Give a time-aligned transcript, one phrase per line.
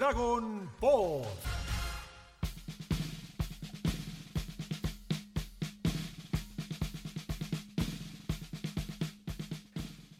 [0.00, 1.24] Dragon Ball.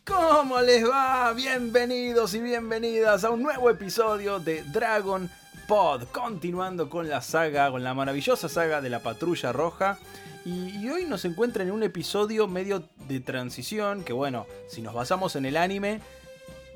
[0.05, 1.33] ¿Cómo les va?
[1.33, 5.31] Bienvenidos y bienvenidas a un nuevo episodio de Dragon
[5.67, 9.99] Pod, continuando con la saga, con la maravillosa saga de la Patrulla Roja.
[10.45, 14.93] Y, y hoy nos encuentra en un episodio medio de transición, que bueno, si nos
[14.93, 16.03] basamos en el anime,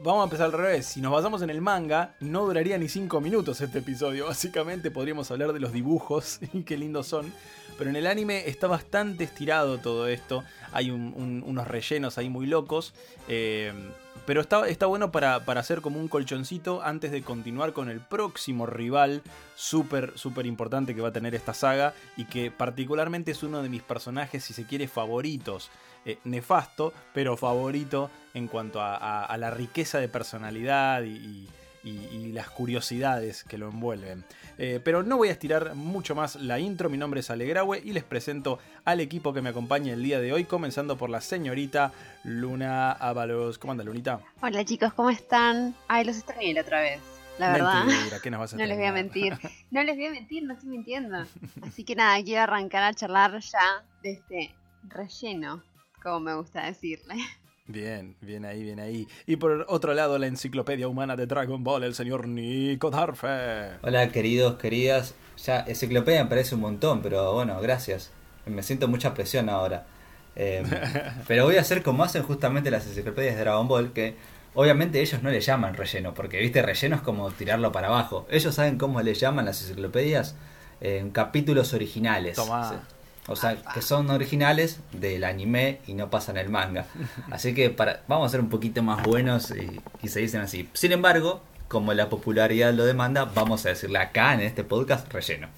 [0.02, 0.86] vamos a empezar al revés.
[0.86, 4.26] Si nos basamos en el manga, no duraría ni 5 minutos este episodio.
[4.28, 7.32] Básicamente podríamos hablar de los dibujos y qué lindos son.
[7.78, 10.44] Pero en el anime está bastante estirado todo esto.
[10.72, 12.94] Hay un- un- unos rellenos ahí muy locos.
[13.28, 13.72] eh,
[14.26, 18.00] pero está, está bueno para, para hacer como un colchoncito antes de continuar con el
[18.00, 19.20] próximo rival
[19.54, 21.92] súper, súper importante que va a tener esta saga.
[22.16, 25.70] Y que particularmente es uno de mis personajes, si se quiere, favoritos.
[26.06, 31.48] Eh, nefasto, pero favorito en cuanto a, a- a la riqueza de personalidad y, y-
[31.82, 34.24] y- y las curiosidades que lo envuelven.
[34.58, 37.92] Eh, pero no voy a estirar mucho más la intro, mi nombre es Alegraue y
[37.92, 41.92] les presento al equipo que me acompaña el día de hoy, comenzando por la señorita
[42.24, 43.58] Luna Ábalos.
[43.58, 44.20] ¿Cómo anda Lunita?
[44.42, 45.74] Hola chicos, ¿cómo están?
[45.88, 47.00] Ay, los extrañé la otra vez,
[47.38, 47.84] la verdad.
[47.84, 49.38] Mentira, ¿qué nos vas a No les voy a mentir.
[49.70, 51.18] No les voy a mentir, no estoy mintiendo.
[51.62, 54.54] Así que nada, quiero arrancar a charlar ya de este
[54.88, 55.62] relleno,
[56.04, 57.14] como me gusta decirle.
[57.66, 59.08] Bien, bien ahí, bien ahí.
[59.26, 63.78] Y por otro lado, la enciclopedia humana de Dragon Ball, el señor Nico Darfe.
[63.82, 65.14] Hola queridos, queridas.
[65.42, 68.10] Ya, enciclopedia me parece un montón, pero bueno, gracias.
[68.44, 69.86] Me siento mucha presión ahora.
[70.36, 70.62] Eh,
[71.26, 74.14] pero voy a hacer como hacen justamente las enciclopedias de Dragon Ball, que
[74.52, 78.26] obviamente ellos no le llaman relleno, porque viste, relleno es como tirarlo para abajo.
[78.30, 80.36] Ellos saben cómo le llaman las enciclopedias
[80.82, 82.36] en capítulos originales.
[82.36, 82.82] Tomá.
[83.26, 86.86] O sea, que son originales del anime y no pasan el manga.
[87.30, 90.68] Así que para, vamos a ser un poquito más buenos y, y se dicen así.
[90.74, 95.48] Sin embargo, como la popularidad lo demanda, vamos a decirle acá en este podcast relleno.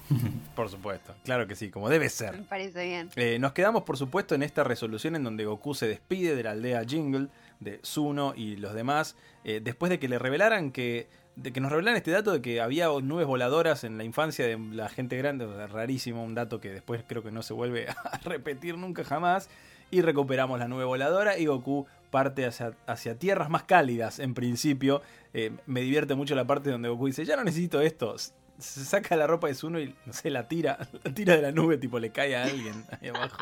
[0.55, 2.43] Por supuesto, claro que sí, como debe Me ser.
[2.45, 3.09] parece bien.
[3.17, 6.51] Eh, nos quedamos, por supuesto, en esta resolución en donde Goku se despide de la
[6.51, 7.27] aldea Jingle,
[7.59, 11.09] de Zuno y los demás, eh, después de que le revelaran que.
[11.37, 14.57] De que nos revelaran este dato de que había nubes voladoras en la infancia de
[14.57, 18.77] la gente grande, rarísimo, un dato que después creo que no se vuelve a repetir
[18.77, 19.49] nunca jamás.
[19.89, 25.01] Y recuperamos la nube voladora y Goku parte hacia, hacia tierras más cálidas en principio.
[25.33, 28.17] Eh, me divierte mucho la parte donde Goku dice, ya no necesito esto.
[28.17, 31.51] Se saca la ropa de Zuno y no sé, la tira, la tira de la
[31.51, 33.37] nube, tipo le cae a alguien ahí abajo.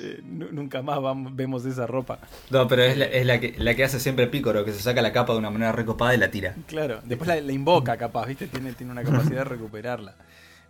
[0.00, 2.18] Eh, nu- nunca más vamos- vemos esa ropa.
[2.50, 5.02] No, pero es, la, es la, que, la que hace siempre Picoro, que se saca
[5.02, 6.54] la capa de una manera recopada y la tira.
[6.66, 8.46] Claro, después la, la invoca capaz, ¿viste?
[8.46, 10.14] Tiene, tiene una capacidad de recuperarla.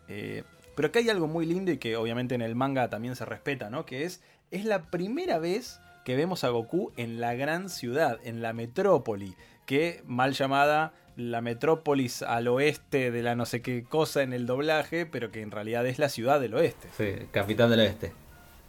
[0.09, 0.45] Eh,
[0.75, 3.69] pero acá hay algo muy lindo y que obviamente en el manga también se respeta,
[3.71, 3.85] ¿no?
[3.85, 8.41] Que es, es la primera vez que vemos a Goku en la gran ciudad, en
[8.41, 9.35] la metrópoli,
[9.67, 14.47] que mal llamada la metrópolis al oeste de la no sé qué cosa en el
[14.47, 16.89] doblaje, pero que en realidad es la ciudad del oeste.
[16.97, 18.13] Sí, Capitán del Oeste.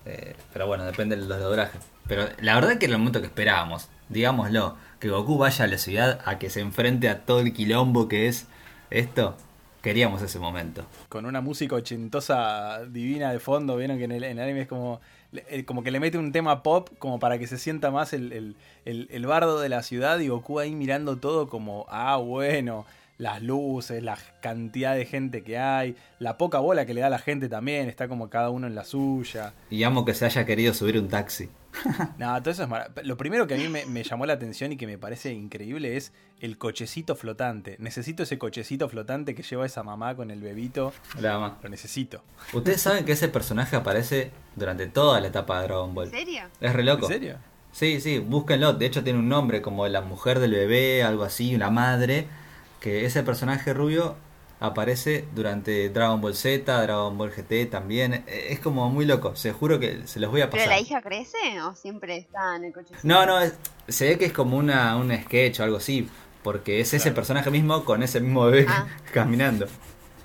[0.05, 1.81] Eh, pero bueno, depende de los doblajes.
[2.07, 3.87] Pero la verdad que era el momento que esperábamos.
[4.09, 8.07] Digámoslo, que Goku vaya a la ciudad a que se enfrente a todo el quilombo
[8.07, 8.47] que es
[8.89, 9.35] esto.
[9.83, 10.83] Queríamos ese momento.
[11.07, 14.67] con una música ochentosa divina de fondo, vieron que en el, en el anime es
[14.67, 14.99] como,
[15.31, 18.33] eh, como que le mete un tema pop como para que se sienta más el,
[18.33, 18.55] el-
[18.85, 22.85] el- el bardo de la ciudad y Goku ahí mirando todo como, ah, bueno,
[23.19, 27.11] las luces, la cantidad de gente que hay, la poca bola que le da a
[27.11, 29.53] la gente también, está como cada uno en la suya.
[29.69, 31.49] Y amo que se haya querido subir un taxi.
[32.17, 34.77] No, todo eso es Lo primero que a mí me, me llamó la atención y
[34.77, 37.75] que me parece increíble es el cochecito flotante.
[37.79, 40.93] Necesito ese cochecito flotante que lleva esa mamá con el bebito.
[41.21, 41.51] Nada más.
[41.61, 42.23] Lo necesito.
[42.53, 46.09] Ustedes saben que ese personaje aparece durante toda la etapa de Dragon ¿En Ball.
[46.09, 46.43] serio?
[46.59, 47.05] Es re loco.
[47.05, 47.37] ¿En serio?
[47.71, 48.73] Sí, sí, búsquenlo.
[48.73, 52.27] De hecho, tiene un nombre como la mujer del bebé, algo así, la madre.
[52.79, 54.15] Que ese personaje rubio
[54.61, 58.13] aparece durante Dragon Ball Z, Dragon Ball GT también.
[58.27, 59.35] Eh, Es como muy loco.
[59.35, 60.75] Se juro que se los voy a ¿Pero pasar.
[60.77, 62.93] la hija crece o siempre está en el coche?
[63.03, 63.55] No, no, es-
[63.87, 66.09] se ve que es como una, un sketch o algo así.
[66.43, 68.87] Porque es ese personaje mismo con ese mismo bebé Ah.
[69.13, 69.67] caminando.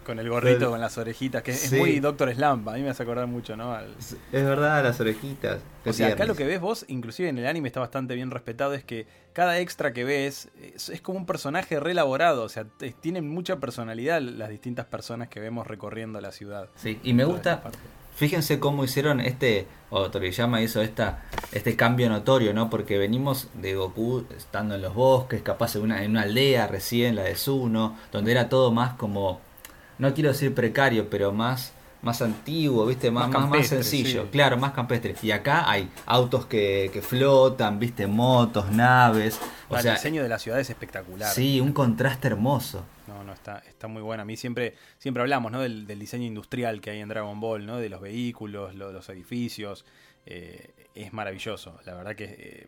[0.05, 2.69] Con el gorrito, con las orejitas, que es muy Doctor Slump.
[2.69, 3.73] A mí me hace acordar mucho, ¿no?
[3.73, 5.61] Al- Es verdad, las orejitas.
[5.87, 8.75] O sea, acá lo que ves vos, inclusive en el anime está bastante bien respetado,
[8.75, 12.43] es que cada extra que ves es, es como un personaje reelaborado.
[12.45, 12.67] O sea,
[13.01, 16.69] tienen mucha personalidad las distintas personas que vemos recorriendo la ciudad.
[16.77, 17.63] Sí, y me gusta.
[18.17, 22.71] Fíjense cómo hicieron este, o Toriyama hizo esta, este cambio notorio, ¿no?
[22.71, 27.17] Porque venimos de Goku estando en los bosques, capaz en una, en una aldea recién,
[27.17, 29.41] la de Zuno, donde era todo más como,
[29.99, 33.11] no quiero decir precario, pero más, más antiguo, ¿viste?
[33.11, 34.29] Más, Más sencillo, sí.
[34.31, 35.15] claro, más campestre.
[35.23, 38.07] Y acá hay autos que, que flotan, ¿viste?
[38.07, 39.41] Motos, naves.
[39.69, 41.33] O Ah, sea, el diseño de la ciudad es espectacular.
[41.33, 42.85] sí, un contraste hermoso.
[43.07, 44.23] No, no, está, está muy buena.
[44.23, 45.61] A mí siempre, siempre hablamos ¿no?
[45.61, 47.77] del, del diseño industrial que hay en Dragon Ball, ¿no?
[47.79, 49.85] De los vehículos, lo- los edificios.
[50.27, 51.79] eh, es maravilloso.
[51.85, 52.67] La verdad que eh,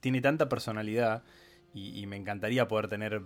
[0.00, 1.24] tiene tanta personalidad
[1.74, 3.20] y, y me encantaría poder tener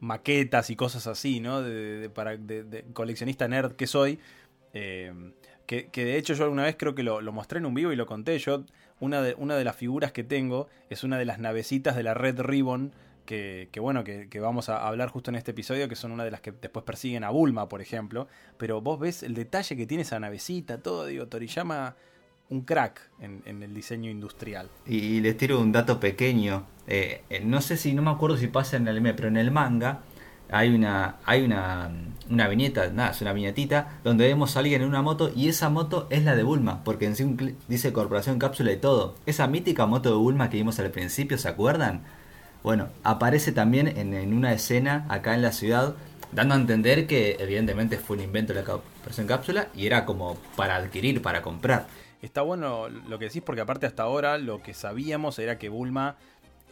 [0.00, 1.62] maquetas y cosas así, ¿no?
[1.62, 4.18] De, de- para, de- coleccionista nerd que soy.
[4.74, 5.12] eh,
[5.66, 7.96] que, de hecho yo alguna vez creo que lo, lo mostré en un vivo y
[7.96, 8.38] lo conté.
[8.38, 8.64] Yo,
[9.00, 12.14] una de, una de las figuras que tengo es una de las navecitas de la
[12.14, 12.92] Red Ribbon
[13.24, 16.24] que, que bueno, que, que vamos a hablar justo en este episodio, que son una
[16.24, 18.28] de las que después persiguen a Bulma, por ejemplo.
[18.58, 21.96] Pero vos ves el detalle que tiene esa navecita, todo, digo, Toriyama,
[22.50, 24.68] un crack en, el diseño industrial.
[24.86, 26.66] Y les tiro un dato pequeño.
[26.86, 29.50] Eh, no sé si, no me acuerdo si pasa en el anime, pero en el
[29.50, 30.02] manga
[30.50, 31.90] hay una, hay una,
[32.30, 35.68] una viñeta, nada, es una viñetita, donde vemos a alguien en una moto y esa
[35.70, 39.16] moto es la de Bulma, porque en sí dice Corporación Cápsula y todo.
[39.26, 42.02] Esa mítica moto de Bulma que vimos al principio, ¿se acuerdan?
[42.62, 45.94] Bueno, aparece también en, en una escena acá en la ciudad,
[46.32, 50.36] dando a entender que evidentemente fue un invento de la Corporación Cápsula y era como
[50.56, 51.86] para adquirir, para comprar.
[52.26, 56.16] Está bueno lo que decís, porque aparte hasta ahora lo que sabíamos era que Bulma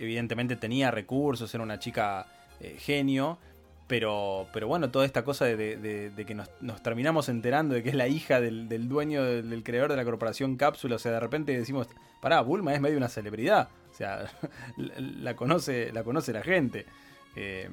[0.00, 2.26] evidentemente tenía recursos, era una chica
[2.58, 3.38] eh, genio,
[3.86, 6.50] pero, pero bueno, toda esta cosa de, que nos,
[6.82, 10.96] terminamos enterando de que es la hija del, dueño, del, creador de la corporación Cápsula,
[10.96, 11.86] o sea, de repente decimos,
[12.20, 14.28] pará, Bulma es medio una celebridad, o sea,
[14.76, 16.84] la, conoce, la conoce la gente.
[17.36, 17.70] Eh,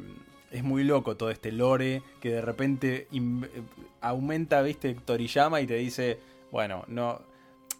[0.51, 3.61] es muy loco todo este lore que de repente eh,
[4.01, 6.19] aumenta, viste, Toriyama y te dice,
[6.51, 7.30] bueno, no,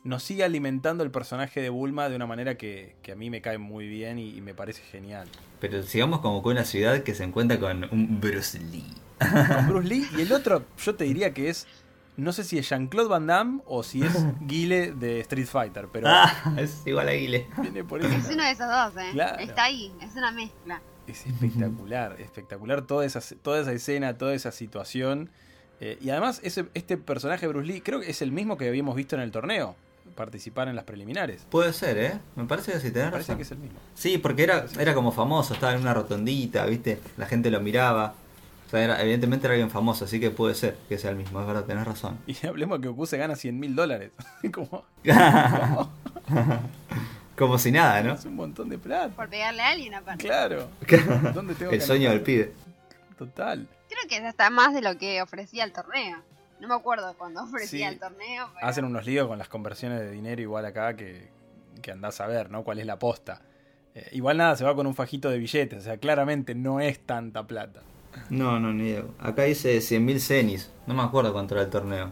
[0.04, 3.42] nos sigue alimentando el personaje de Bulma de una manera que, que a mí me
[3.42, 5.28] cae muy bien y, y me parece genial.
[5.60, 8.86] Pero sigamos como con una ciudad que se encuentra con un Bruce Lee.
[9.20, 11.68] Con Bruce Lee y el otro, yo te diría que es,
[12.18, 16.08] no sé si es Jean-Claude Van Damme o si es Guile de Street Fighter, pero
[16.10, 17.48] Ah, es igual a Guile.
[17.62, 19.10] viene por Es uno de esos dos, ¿eh?
[19.14, 19.38] Claro.
[19.40, 20.82] Está ahí, es una mezcla.
[21.08, 25.30] Es espectacular, espectacular toda esa, toda esa escena, toda esa situación.
[25.80, 28.96] Eh, y además, ese, este personaje Bruce Lee, creo que es el mismo que habíamos
[28.96, 29.76] visto en el torneo,
[30.16, 31.46] participar en las preliminares.
[31.50, 32.14] Puede ser, ¿eh?
[32.36, 33.38] Me parece que sí, tenés Me parece razón.
[33.38, 33.80] que es el mismo.
[33.96, 37.00] Sí, porque era, era como famoso, estaba en una rotondita, ¿viste?
[37.18, 38.14] La gente lo miraba.
[38.68, 41.42] O sea, era- evidentemente era alguien famoso, así que puede ser que sea el mismo,
[41.42, 42.18] es verdad, tenés razón.
[42.28, 44.12] Y hablemos que Goku se gana 100 mil dólares.
[44.54, 44.86] Como,
[47.38, 48.14] como si nada, ¿no?
[48.14, 49.10] es un montón de plata.
[49.16, 50.26] Por pegarle a alguien aparte.
[50.26, 50.68] Claro.
[51.34, 52.54] ¿Dónde tengo El que sueño del pibe.
[53.18, 53.68] Total.
[53.90, 56.18] Creo que es hasta más de lo que ofrecía el torneo.
[56.62, 57.94] No me acuerdo cuando ofrecía Sí.
[57.94, 58.50] el torneo.
[58.54, 58.68] Pero...
[58.68, 61.30] Hacen unos líos con las conversiones de dinero igual acá que,
[61.82, 62.64] que andás a ver, ¿no?
[62.64, 63.42] ¿Cuál es la posta?
[63.96, 67.00] Eh, igual nada, se va con un fajito de billetes, o sea, claramente no es
[67.06, 67.82] tanta plata.
[68.30, 69.04] No, no, ni idea.
[69.20, 70.72] Acá dice 100.000 cenis.
[70.88, 72.12] No me acuerdo cuánto era el torneo.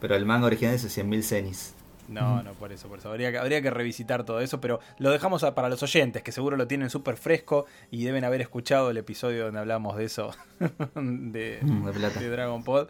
[0.00, 1.74] Pero el manga original dice 100.000 cenis.
[2.08, 3.08] No, no, por eso, por eso.
[3.08, 6.32] Habría que, habría que revisitar todo eso, pero lo dejamos a- para los oyentes, que
[6.32, 10.30] seguro lo tienen súper fresco y deben haber escuchado el episodio donde hablamos de eso,
[10.94, 12.20] de, Mm, de plata.
[12.20, 12.88] de Dragon Pod.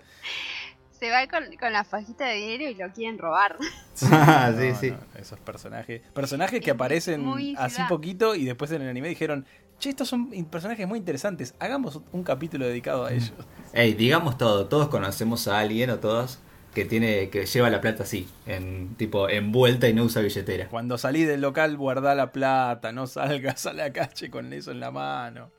[1.04, 3.58] Se va con, con la fajita de dinero y lo quieren robar.
[4.10, 4.90] Ah, No, sí, sí.
[4.90, 6.00] no, esos personajes.
[6.14, 9.44] Personajes que aparecen así poquito y después en el anime dijeron,
[9.78, 13.34] che, estos son personajes muy interesantes, hagamos un capítulo dedicado a ellos.
[13.74, 16.40] Ey, digamos todo, todos conocemos a alguien o todas
[16.74, 20.68] que tiene que lleva la plata así, en tipo envuelta y no usa billetera.
[20.70, 24.80] Cuando salís del local, guardá la plata, no salgas a la calle con eso en
[24.80, 25.50] la mano.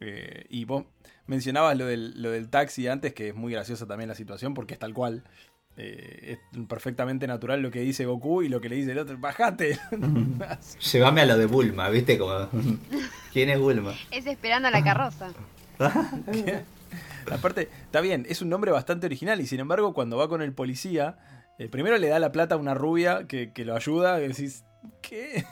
[0.00, 0.84] Eh, y vos
[1.26, 4.74] mencionabas lo del, lo del taxi antes, que es muy graciosa también la situación, porque
[4.74, 5.24] es tal cual.
[5.76, 9.18] Eh, es perfectamente natural lo que dice Goku y lo que le dice el otro,
[9.18, 9.76] bajate.
[10.92, 12.16] Llévame a lo de Bulma, ¿viste?
[12.16, 12.48] Como,
[13.32, 13.92] ¿Quién es Bulma?
[14.12, 15.32] Es esperando a la carroza.
[17.32, 20.52] Aparte, está bien, es un nombre bastante original y sin embargo cuando va con el
[20.52, 21.18] policía,
[21.58, 24.64] eh, primero le da la plata a una rubia que, que lo ayuda y decís,
[25.02, 25.44] ¿qué?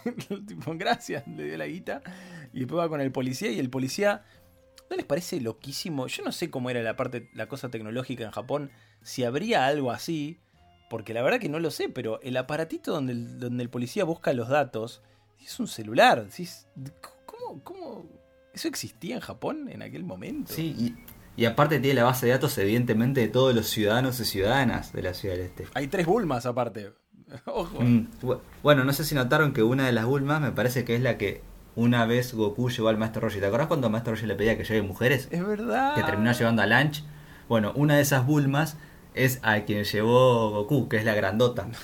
[0.47, 2.03] tipo, gracias, le dio la guita.
[2.53, 4.23] Y después va con el policía y el policía,
[4.93, 6.07] ¿no les parece loquísimo?
[6.07, 8.71] Yo no sé cómo era la parte, la cosa tecnológica en Japón,
[9.03, 10.39] si habría algo así,
[10.91, 14.05] porque la verdad que no lo sé, pero el aparatito donde el, donde el policía
[14.05, 15.03] busca los datos
[15.43, 16.27] es un celular.
[17.27, 18.05] ¿Cómo, cómo
[18.53, 20.53] eso existía en Japón en aquel momento?
[20.53, 24.25] Sí, y, y aparte tiene la base de datos evidentemente de todos los ciudadanos y
[24.27, 25.67] ciudadanas de la ciudad del este.
[25.75, 26.93] Hay tres Bulmas aparte.
[27.47, 27.81] Ojo.
[27.81, 30.95] Mm, bu- Bueno, no sé si notaron que una de las Bulmas me parece que
[30.97, 31.41] es la que
[31.75, 33.41] una vez Goku llevó al Maestro Roshi.
[33.41, 35.29] ¿Te acordás cuando Maestro Roshi le pedía que lleve mujeres?
[35.31, 35.95] Es verdad.
[35.95, 37.05] Que terminó llevando a Lunch.
[37.49, 38.77] Bueno, una de esas Bulmas
[39.15, 41.69] es a quien llevó Goku, que es la grandota.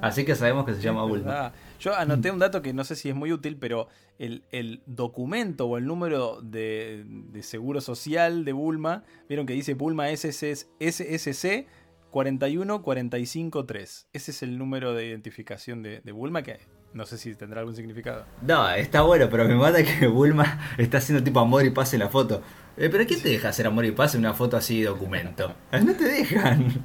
[0.00, 1.52] Así que sabemos que se llama Bulma.
[1.80, 5.66] Yo anoté un dato que no sé si es muy útil, pero el, el documento
[5.66, 11.66] o el número de, de seguro social de Bulma, vieron que dice Bulma SSC, SSC
[12.10, 14.08] 41453.
[14.12, 16.58] Ese es el número de identificación de, de Bulma, que
[16.94, 18.24] No sé si tendrá algún significado.
[18.42, 22.08] No, está bueno, pero me mata que Bulma está haciendo tipo amor y pase la
[22.08, 22.42] foto.
[22.76, 25.54] Eh, ¿Pero quién te deja hacer amor y pase una foto así de documento?
[25.72, 26.84] No te dejan.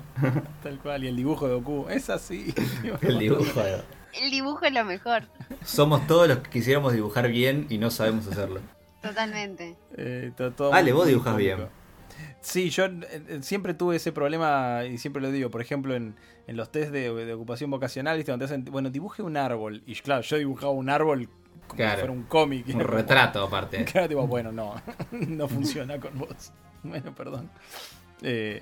[0.62, 2.54] Tal cual, y el dibujo de Goku es así.
[3.02, 3.62] El dibujo.
[4.22, 5.24] El dibujo es lo mejor.
[5.66, 8.60] Somos todos los que quisiéramos dibujar bien y no sabemos hacerlo.
[9.02, 9.76] Totalmente.
[9.98, 11.36] Eh, to- todo Ale, muy- vos cómico.
[11.38, 11.68] bien.
[12.42, 15.50] Sí, yo eh, eh, siempre tuve ese problema y siempre lo digo.
[15.50, 16.16] Por ejemplo, en,
[16.48, 18.32] en los test de, de ocupación vocacional, ¿viste?
[18.32, 19.82] Donde te hacen, bueno, dibuje un árbol.
[19.86, 21.30] Y claro, yo dibujaba un árbol
[21.68, 21.92] como Claro.
[21.94, 22.68] si fuera un cómic.
[22.74, 23.86] Un retrato aparte.
[23.86, 24.76] Claro, tipo, bueno, no,
[25.12, 26.52] no funciona con vos.
[26.84, 27.50] Bueno, perdón.
[28.22, 28.62] Eh,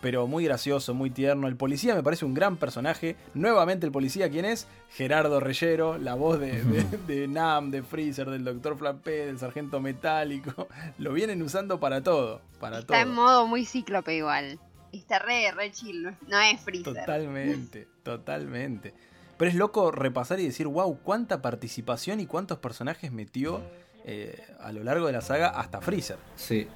[0.00, 1.48] pero muy gracioso, muy tierno.
[1.48, 3.16] El policía me parece un gran personaje.
[3.34, 4.66] Nuevamente el policía, ¿quién es?
[4.90, 9.80] Gerardo Reyero, la voz de, de, de Nam, de Freezer, del Doctor Flappé, del Sargento
[9.80, 10.68] Metálico.
[10.98, 13.14] Lo vienen usando para todo, para Está en todo.
[13.14, 14.58] modo muy cíclope igual.
[14.92, 16.94] Está re, re chill, no es, no es Freezer.
[16.94, 18.94] Totalmente, totalmente.
[19.36, 23.60] Pero es loco repasar y decir, wow, cuánta participación y cuántos personajes metió
[24.04, 26.16] eh, a lo largo de la saga hasta Freezer.
[26.36, 26.66] Sí.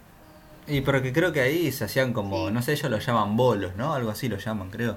[0.70, 2.54] Y pero que creo que ahí se hacían como, Sí.
[2.54, 3.92] no sé, ellos lo llaman bolos, ¿no?
[3.94, 4.96] Algo así lo llaman, creo.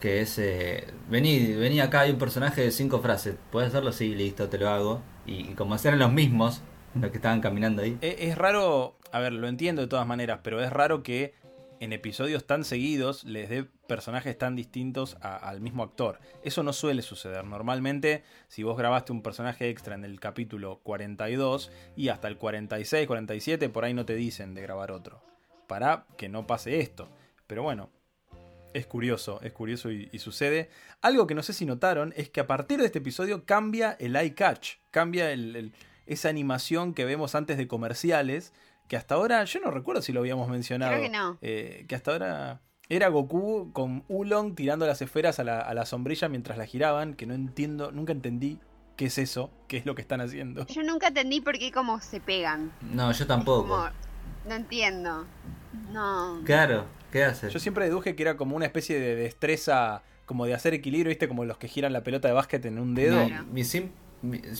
[0.00, 3.34] Que es, eh, vení, vení acá, hay un personaje de cinco frases.
[3.52, 3.92] ¿Puedes hacerlo?
[3.92, 5.02] Sí, listo, te lo hago.
[5.26, 6.62] Y, y como eran los mismos,
[6.98, 7.98] los que estaban caminando ahí.
[8.00, 11.34] E- Es raro, a ver, lo entiendo de todas maneras, pero es raro que
[11.80, 16.20] en episodios tan seguidos les dé personajes tan distintos al mismo actor.
[16.44, 17.44] Eso no suele suceder.
[17.44, 23.06] Normalmente, si vos grabaste un personaje extra en el capítulo 42 y hasta el 46,
[23.06, 25.22] 47, por ahí no te dicen de grabar otro.
[25.66, 27.08] Para que no pase esto.
[27.46, 27.90] Pero bueno,
[28.74, 30.68] es curioso, es curioso y, sucede.
[31.00, 34.16] Algo que no sé si notaron es que a partir de este episodio cambia el
[34.16, 35.72] eye catch, cambia el-
[36.06, 38.52] esa animación que vemos antes de comerciales,
[38.90, 40.90] que hasta ahora, yo no recuerdo si lo habíamos mencionado.
[40.92, 41.38] Creo que no.
[41.42, 45.86] eh, que hasta ahora era Goku con Ulong tirando las esferas a la, a la
[45.86, 48.58] sombrilla mientras la giraban, que no entiendo, nunca entendí
[48.96, 50.66] qué es eso, qué es lo que están haciendo.
[50.66, 52.72] Yo nunca entendí por qué como se pegan.
[52.82, 53.68] No, yo tampoco.
[53.68, 53.88] Como,
[54.48, 55.24] no entiendo.
[55.92, 56.40] No.
[56.44, 57.48] Claro, ¿qué hace?
[57.48, 61.28] Yo siempre deduje que era como una especie de destreza, como de hacer equilibrio, ¿viste?
[61.28, 63.28] Como los que giran la pelota de básquet en un dedo.
[63.28, 63.90] No, mi sim-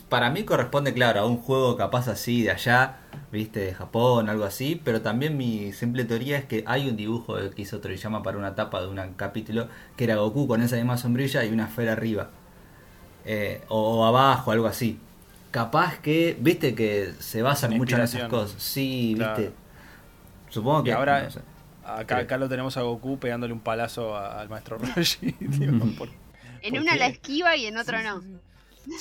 [0.09, 2.97] para mí corresponde, claro, a un juego capaz así de allá,
[3.31, 7.37] viste, de Japón, algo así, pero también mi simple teoría es que hay un dibujo
[7.55, 10.97] que hizo Toriyama para una tapa de un capítulo que era Goku con esa misma
[10.97, 12.31] sombrilla y una esfera arriba.
[13.26, 14.99] Eh, o, o abajo, algo así.
[15.50, 18.62] Capaz que, viste, que se basan mucho en esas cosas.
[18.62, 19.35] Sí, Claro.
[19.37, 19.52] viste.
[20.50, 20.90] Supongo que...
[20.90, 21.40] Y ahora, no sé.
[21.85, 25.33] acá, acá lo tenemos a Goku pegándole un palazo al maestro Roshi.
[25.33, 26.09] tío, por-
[26.62, 26.99] En ¿por una qué?
[26.99, 28.23] la esquiva y en otro no.
[28.23, 28.26] Sí,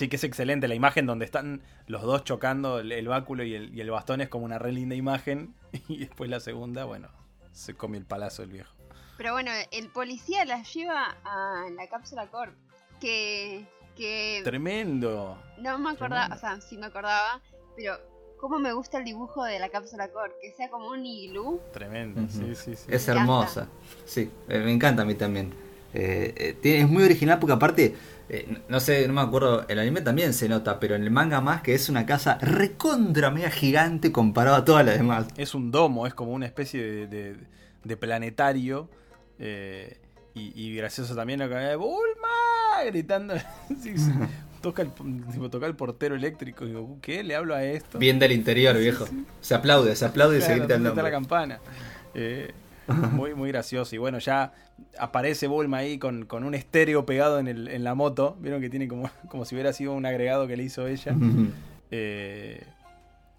[0.09, 3.74] que es excelente la imagen donde están los dos chocando el, el báculo y el,
[3.75, 4.21] y el bastón.
[4.21, 5.53] Es como una re linda imagen.
[5.88, 7.09] Y después la segunda, bueno,
[7.51, 8.74] se come el palazo el viejo.
[9.17, 12.53] Pero bueno, el policía la lleva a la cápsula Corp.
[13.00, 13.65] Que.
[13.95, 15.38] que Tremendo.
[15.59, 16.36] no me acordaba, tremendo.
[16.36, 17.41] o sea, sí me acordaba,
[17.75, 17.98] pero
[18.39, 20.33] cómo me gusta el dibujo de la cápsula Corp.
[20.41, 21.59] Que sea como un iglú.
[21.74, 22.21] Tremendo.
[22.29, 22.86] Sí, sí, sí.
[22.89, 23.21] Es Me encanta.
[23.21, 23.67] hermosa.
[24.05, 25.53] Sí, eh, me encanta a mí también.
[25.93, 27.96] Eh, eh, tiene- es muy original porque aparte,
[28.29, 31.41] eh, no- sé, no me acuerdo, el anime también se nota, pero en el manga
[31.41, 35.27] más que es una casa recontra mega gigante comparado a todas las demás.
[35.38, 37.36] Es un domo, es como una especie de, de-
[37.84, 38.89] de planetario.
[39.39, 39.98] eh,
[40.36, 42.84] y, y gracioso también acá de ¡Bulma!
[42.86, 43.34] gritando.
[43.81, 44.12] Sí, sí.
[44.62, 44.91] Toca, el,
[45.31, 46.65] tipo, toca el portero eléctrico.
[46.65, 47.24] Y digo, ¿qué?
[47.24, 47.98] ¿Le hablo a esto?
[47.98, 49.05] Bien del interior, viejo.
[49.41, 51.12] Se aplaude, se aplaude y se grita el ¿dónde está la nombre.
[51.12, 51.60] campana?
[52.13, 52.51] Eh,
[53.13, 53.96] muy, muy gracioso.
[53.96, 54.53] Y bueno, ya
[54.98, 58.38] aparece Bulma ahí con, con un estéreo pegado en, el, en la moto.
[58.39, 61.15] Vieron que tiene como, como si hubiera sido un agregado que le hizo ella.
[61.91, 62.63] Eh,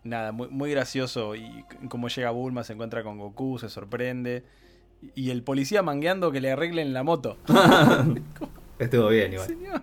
[0.02, 1.36] nada, muy, muy gracioso.
[1.36, 4.42] Y c- cómo llega Bulma, se encuentra con Goku, se sorprende.
[5.14, 7.36] Y el policía mangueando que le arreglen la moto.
[8.78, 9.46] Estuvo bien, igual.
[9.48, 9.82] Señor.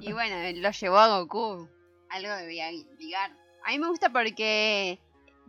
[0.00, 1.68] Y bueno, lo llevó a Goku.
[2.10, 3.32] Algo debía ligar.
[3.66, 4.98] A mí me gusta porque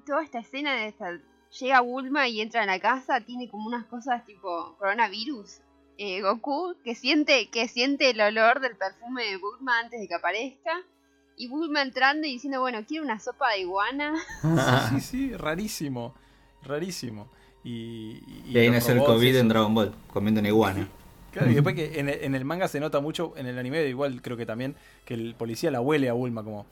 [0.05, 1.17] toda esta escena de esta.
[1.57, 5.61] Llega Bulma y entra en la casa, tiene como unas cosas tipo coronavirus.
[5.97, 10.15] Eh, Goku que siente, que siente el olor del perfume de Bulma antes de que
[10.15, 10.71] aparezca.
[11.35, 14.13] Y Bulma entrando y diciendo, bueno, quiero una sopa de iguana.
[14.41, 16.13] Sí, sí, sí, rarísimo.
[16.63, 17.29] Rarísimo.
[17.63, 20.87] Y, Y ahí nació el COVID en Dragon Ball, comiendo una iguana.
[21.31, 23.85] Claro, y después que en el, en el manga se nota mucho, en el anime
[23.85, 24.75] igual creo que también,
[25.05, 26.65] que el policía la huele a Bulma como...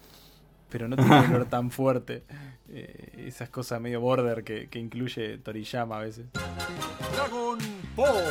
[0.69, 2.23] Pero no tiene un olor tan fuerte.
[2.69, 6.25] Eh, esas cosas medio border que, que incluye Toriyama a veces.
[7.13, 7.57] Dragon
[7.95, 8.23] Ball.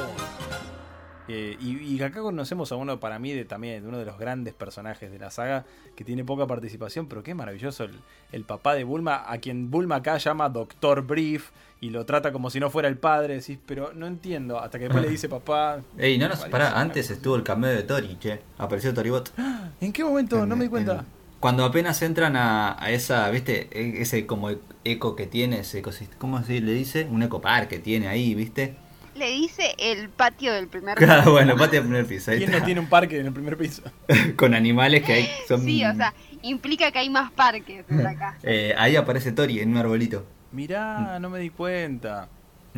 [1.28, 4.16] Eh, y, y acá conocemos a uno, para mí, de, también de uno de los
[4.16, 5.64] grandes personajes de la saga,
[5.96, 7.98] que tiene poca participación, pero qué maravilloso el,
[8.30, 11.50] el papá de Bulma, a quien Bulma acá llama Doctor Brief
[11.80, 13.34] y lo trata como si no fuera el padre.
[13.34, 14.60] Decís, pero no entiendo.
[14.60, 15.80] Hasta que después le dice papá.
[15.98, 18.38] Ey, no nos pará, antes estuvo el cameo de Tori, che.
[18.58, 19.32] Apareció Toribot.
[19.80, 20.46] ¿En qué momento?
[20.46, 20.92] No me di En- cuenta.
[21.00, 21.15] en-
[21.46, 23.68] Cuando apenas entran a, a esa, ¿viste?
[23.70, 24.50] E- Ese como
[24.82, 27.06] eco que tiene, ese ecosistema, ¿cómo se le dice?
[27.08, 28.74] Un ecopark que tiene ahí, ¿viste?
[29.14, 32.32] Le dice el patio del primer Claro, bueno, patio del primer piso.
[32.32, 33.84] Ahí ¿Quién no tiene un parque en el primer piso?
[34.36, 35.28] Con animales que hay.
[35.46, 36.12] Son, Sí, o sea,
[36.42, 38.38] implica que hay más parques casa.
[38.42, 40.26] eh, ahí aparece Tori en un arbolito.
[40.50, 42.28] Mirá, no me di cuenta.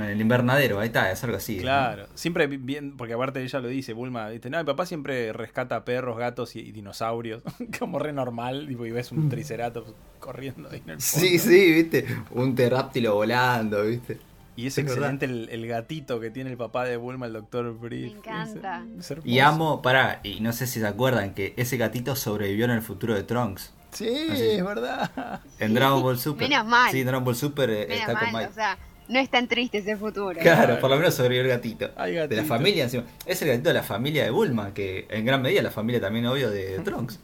[0.04, 1.56] En el invernadero, ahí está, es algo así.
[1.56, 1.62] ¿no?
[1.62, 4.50] Claro, siempre bien, porque aparte ella lo dice, Bulma, ¿viste?
[4.50, 7.42] no, mi papá siempre rescata perros, gatos y, y dinosaurios,
[7.78, 11.26] como re normal, tipo, y ves un triceratops corriendo ahí en el fondo.
[11.26, 12.06] Sí, sí, viste.
[12.32, 14.18] Un terráptilo volando, viste.
[14.56, 17.78] Y es es excelente el, el gatito que tiene el papá de Bulma, el doctor
[17.78, 18.12] Brief.
[18.12, 18.82] Me encanta.
[18.98, 19.28] Es- es hermoso.
[19.28, 22.82] Y amo, pará, y no sé si se acuerdan que ese gatito sobrevivió en el
[22.82, 23.72] futuro de Trunks.
[23.92, 24.42] Sí, Así.
[24.42, 25.40] es verdad.
[25.60, 26.48] En Dragon Ball Super.
[26.48, 26.90] Menos mal.
[26.90, 28.46] Sí, en Dragon Ball Super eh, Menos está con Mike.
[28.50, 28.78] o sea,
[29.08, 30.38] no es tan triste ese futuro.
[30.40, 31.90] Claro, por lo menos sobrevivió el gatito.
[31.96, 33.04] Ay, De la familia encima.
[33.26, 36.26] Es el gatito de la familia de Bulma, que en gran medida la familia también,
[36.26, 37.18] obvio, de Trunks.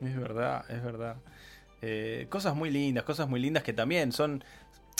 [0.00, 1.16] Es verdad, es verdad.
[1.82, 4.42] Eh, cosas muy lindas, cosas muy lindas que también son,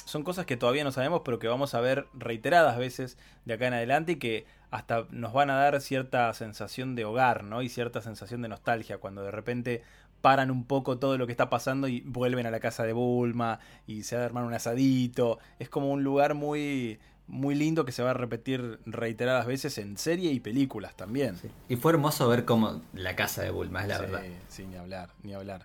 [0.05, 3.67] son cosas que todavía no sabemos, pero que vamos a ver reiteradas veces de acá
[3.67, 7.63] en adelante y que hasta nos van a dar cierta sensación de hogar, ¿no?
[7.63, 9.83] Y cierta sensación de nostalgia cuando de repente
[10.27, 13.61] paran un poco todo lo que está pasando y vuelven a la casa de Bulma
[13.87, 15.39] y se arman un asadito.
[15.61, 19.97] Es como un lugar muy muy lindo que se va a repetir reiteradas veces en
[19.97, 21.37] serie y películas también.
[21.69, 24.23] Y fue hermoso ver cómo la casa de Bulma, es la Sí, verdad.
[24.49, 25.65] Sí, ni hablar, ni hablar.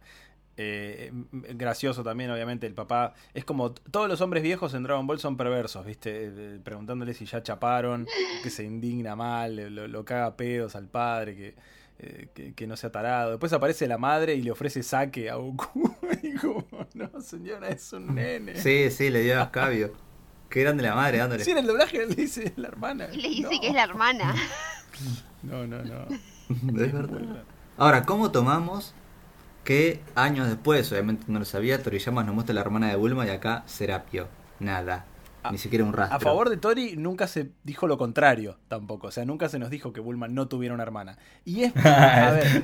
[0.58, 3.16] Eh, gracioso también, obviamente, el papá.
[3.34, 6.12] Es como todos los hombres viejos en Dragon Ball son perversos, ¿viste?
[6.28, 8.06] Eh, preguntándole si ya chaparon,
[8.44, 11.56] que se indigna mal, lo, lo caga pedos al padre, que,
[12.04, 13.32] eh, que, que no sea tarado.
[13.32, 15.96] Después aparece la madre y le ofrece saque a Goku.
[16.24, 16.66] y como,
[16.96, 18.56] no, señora, es un nene.
[18.56, 19.94] Sí, sí, le dio a Escabio.
[20.50, 21.44] Qué grande la madre dándole.
[21.46, 23.08] Sí, en el doblaje le dice la hermana.
[23.08, 23.62] Le dice No.
[23.62, 24.36] que es la hermana.
[25.44, 26.06] No, no, no.
[26.50, 27.44] Es verdad.
[27.78, 28.94] Ahora, ¿cómo tomamos
[29.64, 33.30] que años después, obviamente no lo sabía, Toriyama nos muestra la hermana de Bulma y
[33.30, 34.28] acá Serapio?
[34.60, 35.06] Nada.
[35.44, 36.18] A- Ni siquiera un rastro.
[36.18, 39.08] A favor de Tori nunca se dijo lo contrario tampoco.
[39.08, 41.18] O sea, nunca se nos dijo que Bulma no tuviera una hermana.
[41.46, 41.74] Y es...
[41.86, 42.64] A ver,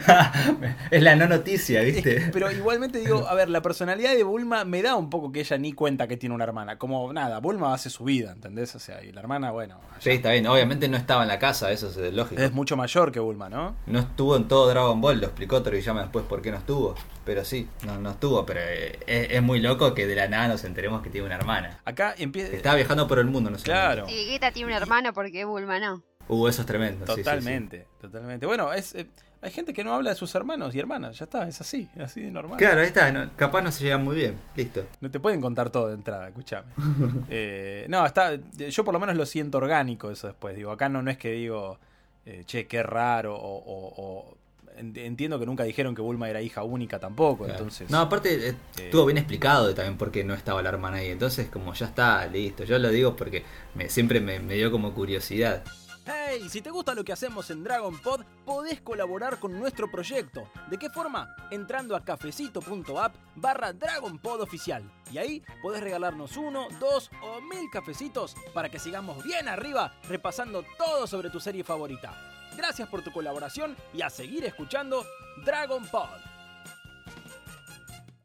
[0.91, 2.29] es la no noticia, ¿viste?
[2.31, 5.57] pero igualmente digo, a ver, la personalidad de Bulma me da un poco que ella
[5.57, 6.77] ni cuenta que tiene una hermana.
[6.77, 8.75] Como nada, Bulma hace su vida, ¿entendés?
[8.75, 9.99] O sea, y la hermana, bueno, allá.
[10.01, 10.45] Sí, está bien.
[10.47, 12.41] Obviamente no estaba en la casa, eso es lógico.
[12.41, 13.75] es mucho mayor que Bulma, ¿no?
[13.87, 16.95] No estuvo en todo Dragon Ball, lo explicó Toriyama después por qué no estuvo.
[17.27, 18.43] Pero sí, no, no estuvo.
[18.45, 21.35] Pero eh, es, es muy loco que de la nada nos enteremos que tiene una
[21.35, 21.79] hermana.
[21.85, 22.55] Acá empieza...
[22.55, 23.65] Estaba viajando por el mundo, no sé.
[23.65, 24.07] Claro.
[24.07, 26.01] Si Vegeta tiene un hermano porque Bulma no.
[26.29, 27.05] Uh, eso es tremendo.
[27.05, 27.23] sí, sí, sí.
[27.23, 28.45] Totalmente, totalmente.
[28.45, 29.07] Bueno, es, eh,
[29.41, 32.21] hay gente que no habla de sus hermanos y hermanas, ya está, es así, así
[32.21, 32.57] de normal.
[32.57, 33.11] Claro, ahí está.
[33.11, 34.35] no- capaz no se llevan muy bien.
[34.55, 34.85] Listo.
[34.99, 36.67] No te pueden contar todo de entrada, escúchame.
[37.29, 38.35] Eh, no, está.
[38.35, 40.55] Yo por lo menos lo siento orgánico eso después.
[40.55, 41.77] Digo, acá no, no es que digo,
[42.25, 44.37] eh, che, qué raro, o, o- o-
[44.77, 47.59] Entiendo que nunca dijeron que Bulma era hija única tampoco, Claro.
[47.59, 47.89] entonces.
[47.89, 51.07] No, aparte eh, estuvo bien explicado también por qué no estaba la hermana ahí.
[51.09, 52.63] Entonces, como ya está, listo.
[52.63, 53.43] Yo lo digo porque
[53.75, 55.63] me, siempre me, me dio como curiosidad.
[56.09, 60.47] Hey, si te gusta lo que hacemos en Dragon Pod, podés colaborar con nuestro proyecto.
[60.69, 61.35] ¿De qué forma?
[61.51, 64.89] Entrando a cafecito.app barra Dragon Pod oficial.
[65.11, 70.63] Y ahí podés regalarnos uno, dos o mil cafecitos para que sigamos bien arriba repasando
[70.77, 72.36] todo sobre tu serie favorita.
[72.57, 75.05] Gracias por tu colaboración y a seguir escuchando
[75.45, 76.09] Dragon Pod.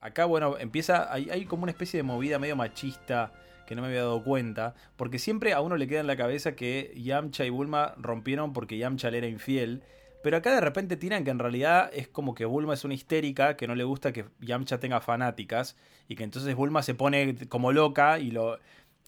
[0.01, 3.33] Acá, bueno, empieza, hay, como una especie de movida medio machista
[3.67, 6.57] que no me había dado cuenta, porque siempre a uno le queda en la cabeza
[6.57, 9.85] que Yamcha y Bulma rompieron porque Yamcha le era infiel,
[10.23, 13.57] pero acá de repente tiran que en realidad es como que Bulma es una histérica,
[13.57, 15.77] que no le gusta que Yamcha tenga fanáticas,
[16.09, 18.59] y que entonces Bulma se pone como loca y lo,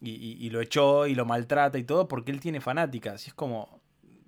[0.01, 3.31] y, y- y lo echó y lo maltrata y todo porque él tiene fanáticas, y
[3.31, 3.81] es como...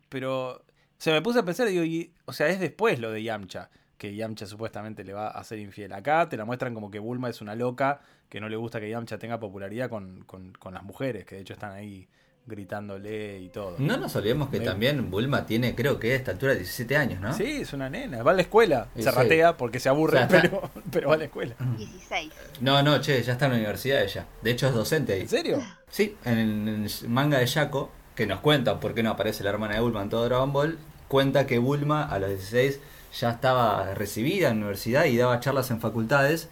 [0.09, 0.63] Pero
[0.99, 4.15] se me puse a pensar, digo, y, o sea, es después lo de Yamcha, que
[4.15, 5.93] Yamcha supuestamente le va a ser infiel.
[5.93, 8.91] Acá te la muestran como que Bulma es una loca, que no le gusta que
[8.91, 12.09] Yamcha tenga popularidad con, con- con las mujeres, que de hecho están ahí
[12.49, 13.75] gritándole y todo.
[13.79, 17.21] No nos olvidemos que Me- también Bulma tiene, creo que a esta altura, 17 años,
[17.21, 17.33] ¿no?
[17.35, 19.09] Sí, es una nena, va a la escuela, se sí.
[19.11, 21.55] ratea porque se aburre, O sea, está- pero, pero va a la escuela.
[21.77, 22.33] 16.
[22.61, 24.27] No, no, che, ya está en la universidad ella.
[24.43, 25.23] De hecho, es docente ahí.
[25.23, 25.63] ¿En serio?
[25.89, 29.45] Sí, en el, en el manga de Shaco, que nos cuenta por qué no aparece
[29.45, 32.81] la hermana de Bulma en todo Dragon Ball, cuenta que Bulma a los 16
[33.21, 36.49] ya estaba recibida en la universidad y daba charlas en facultades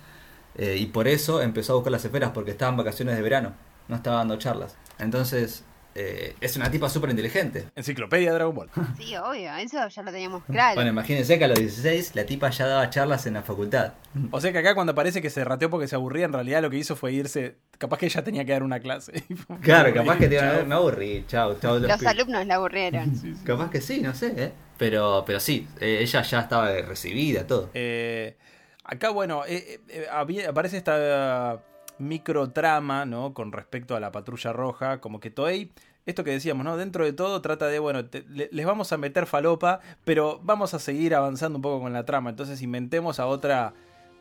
[0.57, 3.55] eh, y por eso empezó a buscar las esferas porque estaba en vacaciones de verano,
[3.89, 4.77] no estaba dando charlas.
[4.99, 5.65] Entonces,
[5.95, 7.67] eh, es una tipa súper inteligente.
[7.77, 8.71] Enciclopedia de Dragon Ball.
[8.99, 10.75] Sí, obvio, eso ya lo teníamos claro.
[10.75, 13.93] Bueno, imagínense que a los 16 la tipa ya daba charlas en la facultad.
[14.31, 16.71] O sea que acá cuando parece que se rateó porque se aburría, en realidad lo
[16.71, 17.57] que hizo fue irse.
[17.79, 19.13] Capaz que ella tenía que dar una clase.
[19.61, 20.67] Claro, capaz que te Chao.
[20.67, 21.79] me aburrí, chao, chao.
[21.79, 23.13] los alumnos la aburrieron.
[23.45, 24.53] Capaz que sí, no sé, ¿eh?
[24.77, 27.71] Pero, pero sí, eh, ella ya estaba recibida, todo.
[27.75, 28.37] Eh,
[28.85, 31.63] acá, bueno, eh, eh, había- aparece esta
[31.99, 33.35] micro trama, ¿no?
[33.35, 35.73] Con respecto a la patrulla roja, como que Toei,
[36.07, 36.77] esto que decíamos, ¿no?
[36.77, 41.15] Dentro de todo trata de, bueno, les vamos a meter falopa, pero vamos a seguir
[41.15, 42.31] avanzando un poco con la trama.
[42.31, 43.73] Entonces inventemos a otra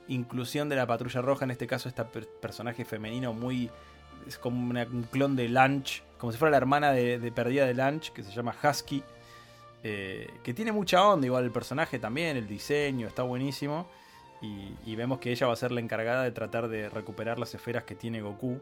[0.07, 2.03] inclusión de la patrulla roja, en este caso este
[2.41, 3.69] personaje femenino muy...
[4.27, 7.73] Es como un clon de Lunch, como si fuera la hermana de, de perdida de
[7.73, 9.03] Lunch, que se llama Husky.
[9.83, 13.87] eh, que tiene mucha onda, igual el personaje también, el diseño, está buenísimo.
[14.43, 17.55] Y, y vemos que ella va a ser la encargada de tratar de recuperar las
[17.55, 18.59] esferas que tiene Goku.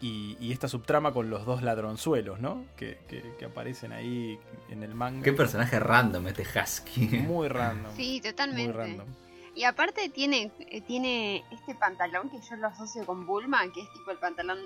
[0.00, 2.64] Y, y esta subtrama con los dos ladronzuelos, ¿no?
[2.76, 4.38] Que, que- que aparecen ahí
[4.70, 5.24] en el manga.
[5.24, 7.00] Qué personaje random este Husky.
[7.26, 7.92] Muy random.
[7.96, 8.72] Sí, muy totalmente.
[8.72, 9.06] random.
[9.56, 13.92] Y aparte tiene, eh, tiene este pantalón que yo lo asocio con Bulma, que es
[13.92, 14.58] tipo el pantalón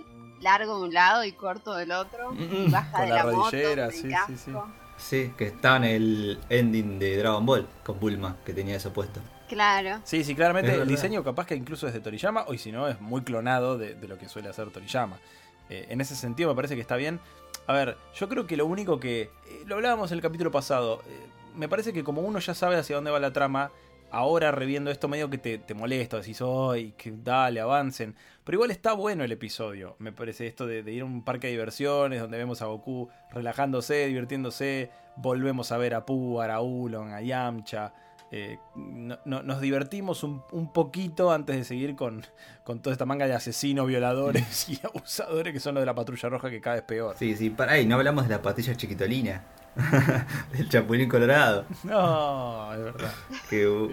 [0.42, 2.32] largo de un lado y corto del otro.
[2.32, 4.52] Mm, Y baja con de la la, moto, rodillera, el sí, sí, sí.
[4.98, 9.20] Sí, que estaba en el ending de Dragon Ball con Bulma, que tenía eso puesto.
[9.48, 10.00] Claro.
[10.04, 13.00] Sí, sí, claramente el diseño capaz que incluso es de Toriyama, o si no, es
[13.00, 15.18] muy clonado de, de lo que suele hacer Toriyama.
[15.68, 17.20] Eh, en ese sentido me parece que está bien.
[17.66, 19.22] A ver, yo creo que lo único que...
[19.22, 19.30] eh,
[19.66, 21.02] lo hablábamos en el capítulo pasado.
[21.06, 23.70] eh, me parece que como uno ya sabe hacia dónde va la trama,
[24.10, 28.14] ahora reviendo esto medio que te, te molesta, decís, ¡ay, que dale, avancen!
[28.44, 31.46] Pero igual está bueno el episodio, me parece esto de, de ir a un parque
[31.46, 37.12] de diversiones donde vemos a Goku relajándose, divirtiéndose, volvemos a ver a Pooh, a Raúlon,
[37.12, 37.94] a Yamcha,
[38.32, 42.24] eh, no- no- nos divertimos un, un poquito antes de seguir con,
[42.64, 46.28] con toda esta manga de asesinos, violadores y abusadores que son los de la patrulla
[46.30, 47.14] roja que cada vez peor.
[47.18, 49.44] Sí, sí, para ahí, no hablamos de la patilla chiquitolina.
[50.52, 51.64] del chapulín colorado.
[51.84, 53.10] No, es verdad,
[53.48, 53.90] Que uh.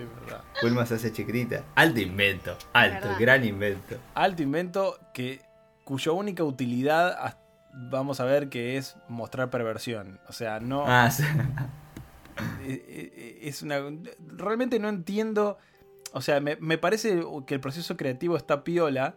[0.62, 1.64] Bulma se hace chiquitita.
[1.76, 3.96] Alto invento, alto, gran invento.
[4.14, 5.42] Alto invento que
[5.86, 7.38] cuya única utilidad
[7.74, 10.20] vamos a ver que es mostrar perversión.
[10.28, 11.24] O sea, no Ah, sí.
[12.64, 13.80] eh, eh, es una
[14.28, 15.58] realmente no entiendo,
[16.14, 19.16] o sea, me, me parece que el proceso creativo está piola,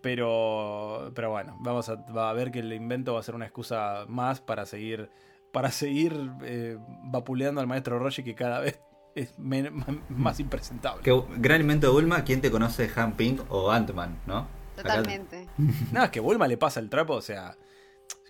[0.00, 3.44] pero pero bueno, vamos a, va a ver que el invento va a ser una
[3.46, 5.10] excusa más para seguir
[5.52, 8.80] para seguir eh, vapuleando al maestro Roshi que cada vez
[9.16, 11.02] es men- más impresentable.
[11.02, 14.46] Que gran invento de Bulma, ¿quién te conoce Han Ping o Ant-Man, no?
[14.78, 15.48] Acá- Totalmente.
[15.92, 17.56] No, es que Bulma le pasa el trapo, o sea,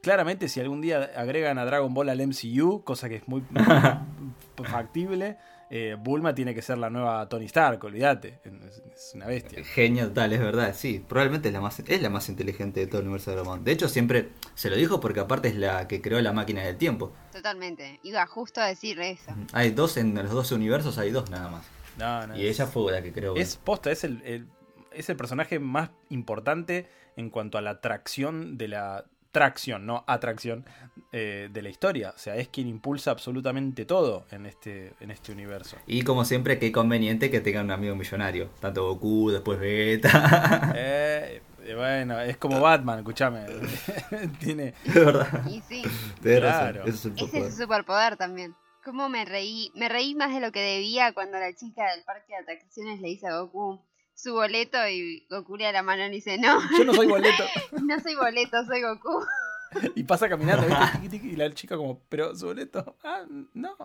[0.02, 3.42] claramente si algún día agregan a Dragon Ball al MCU, cosa que es muy
[4.64, 5.36] factible,
[5.70, 9.62] eh, Bulma tiene que ser la nueva Tony Stark, olvídate, es, es una bestia.
[9.64, 11.04] Genio total, es verdad, sí.
[11.08, 13.64] Probablemente es la más es la más inteligente de todo el universo de Dragon Ball.
[13.64, 16.76] De hecho, siempre se lo dijo porque aparte es la que creó la máquina del
[16.76, 17.12] tiempo.
[17.32, 18.00] Totalmente.
[18.02, 19.32] Iba justo a decir eso.
[19.52, 21.64] Hay dos en los 12 universos, hay dos nada más.
[21.98, 23.36] No, no, Y ella fue la que creó.
[23.36, 24.46] es posta, es el, el-
[24.92, 30.64] es el personaje más importante en cuanto a la atracción de la tracción, no atracción
[31.12, 32.12] eh, de la historia.
[32.14, 35.76] O sea, es quien impulsa absolutamente todo en este, en este universo.
[35.86, 38.50] Y como siempre, qué conveniente que tengan un amigo millonario.
[38.60, 40.74] Tanto Goku, después Vegeta.
[41.62, 43.44] Eh, bueno, es como Batman, escúchame.
[44.40, 44.74] Tiene.
[44.84, 45.46] es verdad.
[45.46, 45.82] Y sí,
[46.22, 46.40] Claro.
[46.80, 46.88] razón.
[46.88, 48.54] Es un ese es su superpoder también.
[48.84, 49.70] ¿Cómo me reí?
[49.74, 53.08] Me reí más de lo que debía cuando la chica del parque de atracciones le
[53.08, 53.78] dice a Goku
[54.22, 57.44] su boleto y Goku le da la mano y dice, no, Yo no soy boleto.
[57.82, 59.24] no soy boleto, soy Goku.
[59.94, 60.66] Y pasa caminando,
[61.00, 61.16] ¿viste?
[61.24, 62.96] Y la chica como, pero su boleto.
[63.04, 63.22] Ah,
[63.54, 63.76] no.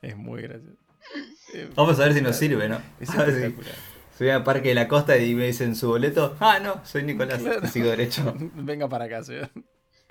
[0.00, 0.78] Es muy gracioso.
[1.74, 2.80] Vamos a ver si nos sirve, ¿no?
[2.98, 3.74] Es A ver si- espectacular.
[4.16, 6.34] Soy al Parque de la Costa y me dicen su boleto.
[6.40, 7.42] Ah, no, soy Nicolás.
[7.42, 7.66] Claro.
[7.66, 8.34] Sigo derecho.
[8.54, 9.50] Venga para acá, señor.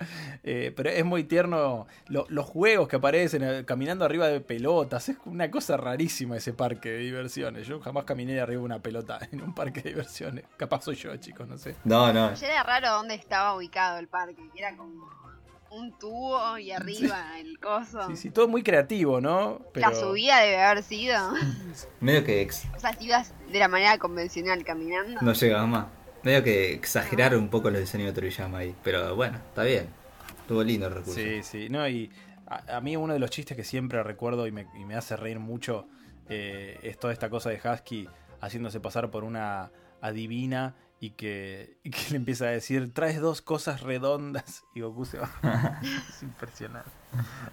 [0.44, 5.08] Eh, pero es muy tierno lo- los juegos que aparecen eh, caminando arriba de pelotas.
[5.08, 7.66] Es una cosa rarísima ese parque de diversiones.
[7.66, 10.44] Yo jamás caminé arriba de una pelota en un parque de diversiones.
[10.56, 11.76] Capaz soy yo, chicos, no sé.
[11.84, 12.34] No, no.
[12.34, 15.08] Ya era raro dónde estaba ubicado el parque, que era como
[15.70, 18.06] un tubo y arriba el coso.
[18.08, 19.62] Sí, sí, todo muy creativo, ¿no?
[19.72, 19.88] Pero...
[19.90, 21.16] La subida debe haber sido.
[22.00, 25.20] Medio que ex- O sea, si ibas de la manera convencional caminando.
[25.22, 25.86] no llega más.
[26.24, 28.74] Medio que exageraron un poco los diseños de Toriyama ahí.
[28.82, 29.86] Pero bueno, está bien.
[30.40, 31.18] Estuvo lindo el recurso.
[31.18, 32.10] Sí, sí, no, y
[32.46, 35.16] a, a mí uno de los chistes que siempre recuerdo y me, y me hace
[35.16, 35.86] reír mucho
[36.28, 38.08] eh, es toda esta cosa de Husky
[38.40, 43.42] haciéndose pasar por una adivina y que, y que le empieza a decir, traes dos
[43.42, 45.30] cosas redondas y Goku se va.
[45.82, 46.90] es impresionante.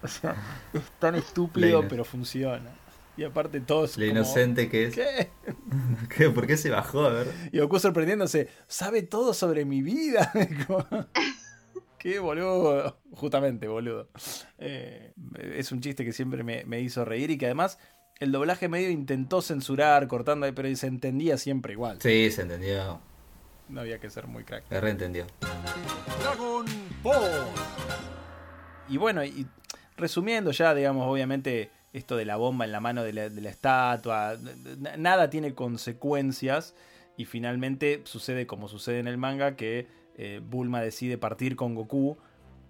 [0.02, 0.36] O sea,
[0.72, 2.70] es tan estúpido pero funciona.
[3.20, 3.98] Y aparte todos...
[3.98, 4.94] Lo como, inocente que es.
[4.94, 5.28] ¿Qué?
[6.16, 6.30] ¿Qué?
[6.30, 7.04] ¿Por qué se bajó?
[7.04, 7.26] A ver.
[7.52, 10.32] Y Goku sorprendiéndose, sabe todo sobre mi vida.
[11.98, 12.98] Qué boludo.
[13.12, 14.08] Justamente, boludo.
[14.56, 17.78] Eh, es un chiste que siempre me, me hizo reír y que además
[18.20, 21.98] el doblaje medio intentó censurar, cortando ahí, pero se entendía siempre igual.
[22.00, 23.02] Sí, se entendió.
[23.68, 24.64] No había que ser muy crack.
[24.66, 25.26] Se reentendió.
[26.22, 26.64] Dragon
[27.02, 27.44] Ball.
[28.88, 29.46] Y bueno, y
[29.98, 33.50] resumiendo ya, digamos, obviamente esto de la bomba en la mano de la, de la
[33.50, 34.36] estatua,
[34.98, 36.74] nada tiene consecuencias
[37.16, 42.16] y finalmente sucede como sucede en el manga que eh, Bulma decide partir con Goku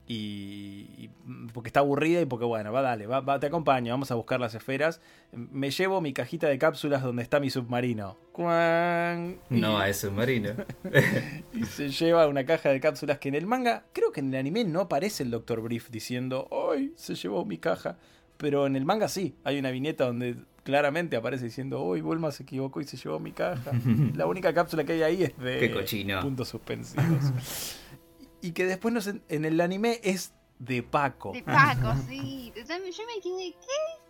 [0.07, 1.11] y, y-
[1.53, 4.41] porque está aburrida y porque bueno, va dale, va, va, te acompaño, vamos a buscar
[4.41, 5.01] las esferas.
[5.33, 8.17] Me llevo mi cajita de cápsulas donde está mi submarino.
[8.33, 9.39] Cuan.
[9.51, 10.51] Y- No, es submarino.
[11.55, 14.41] y se lleva una caja de cápsulas que en el manga, creo que en el
[14.41, 15.61] anime no aparece el Dr.
[15.61, 16.93] Brief diciendo, ¡Ay!
[16.97, 17.97] Se llevó mi caja.
[18.41, 22.01] Pero en el manga sí, hay una viñeta donde claramente aparece diciendo, ¡Uy!
[22.01, 23.71] Bulma se equivocó y se llevó mi caja.
[24.15, 27.77] La única cápsula que hay ahí es de puntos suspensivos.
[28.41, 31.33] y que después no sé, en el anime es de Paco.
[31.33, 32.53] De Paco, sí.
[32.57, 34.01] Yo me quedé, ¿qué?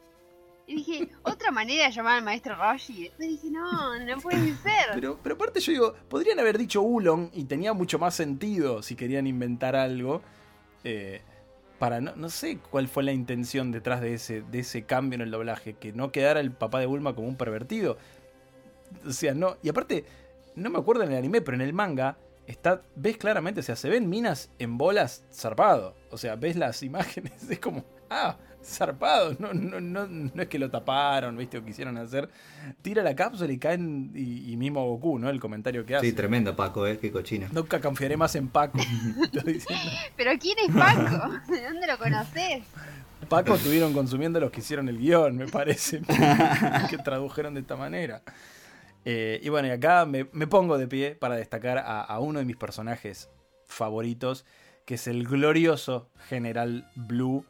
[0.69, 3.03] Y dije, otra manera de llamar al maestro Roshi.
[3.03, 4.91] Después dije, no, no puede ser.
[4.95, 8.95] Pero, pero aparte yo digo, podrían haber dicho Ulon y tenía mucho más sentido si
[8.95, 10.23] querían inventar algo.
[10.85, 11.23] eh,
[11.81, 15.23] para no, no sé cuál fue la intención detrás de ese, de ese cambio en
[15.23, 17.97] el doblaje, que no quedara el papá de Bulma como un pervertido.
[19.07, 19.57] O sea, no.
[19.63, 20.05] Y aparte,
[20.57, 23.77] no me acuerdo en el anime, pero en el manga está, ves claramente, o sea,
[23.77, 25.97] se ven minas en bolas zarpado.
[26.11, 29.35] O sea, ves las imágenes, es como, ah, zarpado.
[29.41, 32.29] No, no, no, no es que lo taparon, viste, o quisieron hacer.
[32.83, 35.31] Tira la cápsula y caen, y, y mismo Goku, ¿no?
[35.31, 36.07] El comentario que hace.
[36.07, 37.47] Sí, tremendo Paco, eh, qué cochino.
[37.53, 38.79] Nunca confiaré más en Paco.
[40.17, 41.31] Pero ¿quién es Paco?
[41.49, 42.63] ¿De dónde lo conoces?
[43.29, 46.01] Paco estuvieron consumiendo los que hicieron el guion, me parece,
[46.89, 48.23] que tradujeron de esta manera.
[49.05, 52.39] Eh, y bueno, y acá me, me pongo de pie para destacar a, a uno
[52.39, 53.31] de mis personajes
[53.67, 54.45] favoritos,
[54.85, 57.47] que es el glorioso General Blue,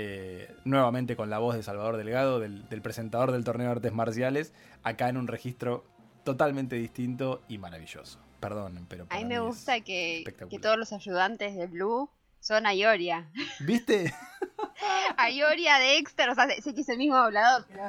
[0.00, 3.92] eh, nuevamente con la voz de Salvador Delgado, del, del presentador del torneo de artes
[3.92, 4.52] marciales,
[4.84, 5.84] acá en un registro
[6.22, 8.20] totalmente distinto y maravilloso.
[8.38, 9.06] Perdón, pero...
[9.10, 12.08] A mí me gusta que, que todos los ayudantes de Blue
[12.38, 13.28] son Ayoria.
[13.60, 14.14] ¿Viste?
[15.16, 17.82] Ayoria, Dexter, o sea, sé que es el mismo hablador, pero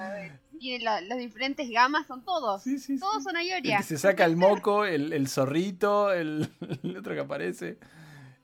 [0.60, 2.63] tiene la- las diferentes gamas, son todos.
[2.63, 3.00] Sí, sí, sí.
[3.00, 3.78] Todos son El Ayoria.
[3.78, 6.50] que se saca el moco, el, el zorrito, el,
[6.84, 7.78] el otro que aparece.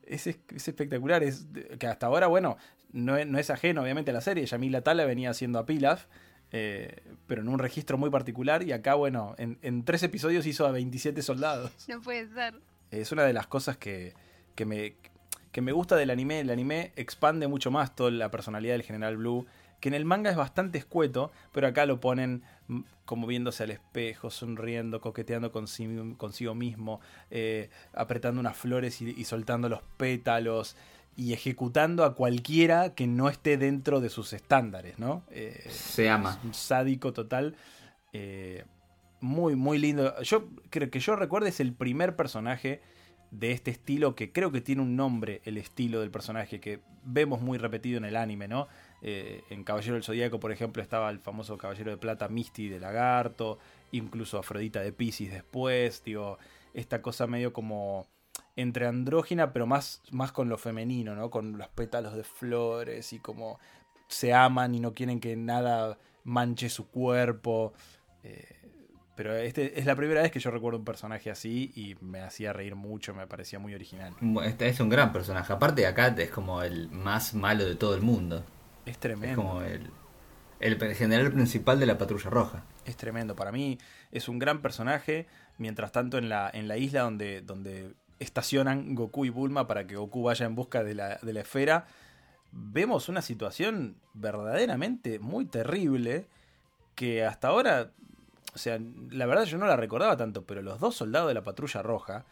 [0.03, 1.23] Es, es- es espectacular.
[1.23, 1.47] Es,
[1.79, 2.57] que hasta ahora, bueno,
[2.95, 4.45] no es, no es ajeno obviamente a la serie.
[4.45, 6.05] Yamila Tala venía haciendo a Pilaf,
[6.51, 8.63] eh, pero en un registro muy particular.
[8.63, 11.71] Y acá, bueno, en, en tres episodios hizo a 27 soldados.
[11.89, 12.55] No puede ser.
[12.91, 14.13] Es una de las cosas que,
[14.55, 14.95] que me,
[15.51, 16.39] que me gusta del anime.
[16.39, 19.45] El anime expande mucho más toda la personalidad del General Blue.
[19.81, 22.43] Que en el manga es bastante escueto, pero acá lo ponen
[23.03, 29.25] como viéndose al espejo, sonriendo, coqueteando consigo, consigo mismo, eh, apretando unas flores y, y
[29.25, 30.75] soltando los pétalos
[31.15, 35.23] y ejecutando a cualquiera que no esté dentro de sus estándares, ¿no?
[35.31, 36.37] Eh, Se ama.
[36.37, 37.55] es un sádico total.
[38.13, 38.63] eh,
[39.21, 40.21] muy, muy lindo.
[40.21, 42.81] Yo creo que yo recuerdo es el primer personaje
[43.31, 47.41] de este estilo que creo que tiene un nombre, el estilo del personaje, que vemos
[47.41, 48.67] muy repetido en el anime, ¿no?
[49.01, 52.79] Eh, en Caballero del Zodíaco, por ejemplo, estaba el famoso Caballero de Plata Misty de
[52.79, 53.57] Lagarto,
[53.91, 56.37] incluso Afrodita de Pisces después, digo,
[56.73, 58.07] esta cosa medio como
[58.55, 61.29] entre andrógina, pero más, más con lo femenino, ¿no?
[61.29, 63.59] Con los pétalos de flores y como
[64.07, 67.73] se aman y no quieren que nada manche su cuerpo.
[68.23, 68.47] Eh,
[69.15, 72.51] pero este es la primera vez que yo recuerdo un personaje así y me hacía
[72.53, 74.13] reír mucho, me parecía muy original.
[74.43, 75.53] Este es un gran personaje.
[75.53, 78.43] Aparte de acá es como el más malo de todo el mundo.
[78.85, 79.41] Es Es tremendo.
[79.41, 79.89] como el,
[80.59, 82.63] el general principal de la patrulla roja.
[82.85, 83.35] Es tremendo.
[83.35, 83.77] Para mí
[84.11, 85.27] es un gran personaje.
[85.57, 89.95] Mientras tanto, en la, en la isla donde, donde estacionan Goku y Bulma para que
[89.95, 91.87] Goku vaya en busca de la, de la esfera,
[92.51, 96.27] vemos una situación verdaderamente muy terrible
[96.95, 97.91] que hasta ahora,
[98.53, 101.43] o sea, la verdad yo no la recordaba tanto, pero los dos soldados de la
[101.43, 102.25] patrulla roja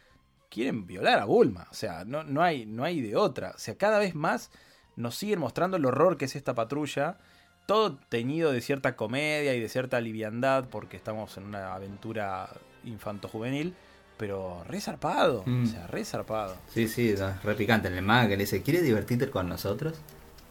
[0.49, 1.67] quieren violar a Bulma.
[1.71, 3.51] O sea, no, no, hay, no hay de otra.
[3.55, 4.51] O sea, cada vez más
[4.95, 7.17] nos siguen mostrando el horror que es esta patrulla
[7.65, 12.49] todo teñido de cierta comedia y de cierta liviandad, porque estamos en una aventura
[12.83, 13.73] infanto-juvenil,
[14.17, 15.63] pero re zarpado, Mm.
[15.63, 16.55] o sea, re zarpado.
[16.67, 17.87] Sí, sí, re picante.
[17.87, 19.93] En el manga que le dice, ¿quieres divertirte con nosotros?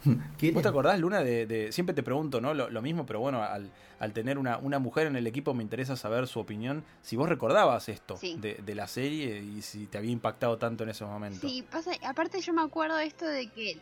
[0.38, 0.54] ¿Quieres?
[0.54, 2.54] ¿Vos te acordás, Luna, de, de- siempre te pregunto, ¿no?
[2.54, 3.70] Lo, lo mismo, pero bueno, al,
[4.00, 7.28] al tener una, una mujer en el equipo me interesa saber su opinión, si vos
[7.28, 8.36] recordabas esto Sí.
[8.40, 11.46] de, de la serie y si te había impactado tanto en ese momento.
[11.46, 13.78] Sí, pasa, aparte yo me acuerdo de esto de que,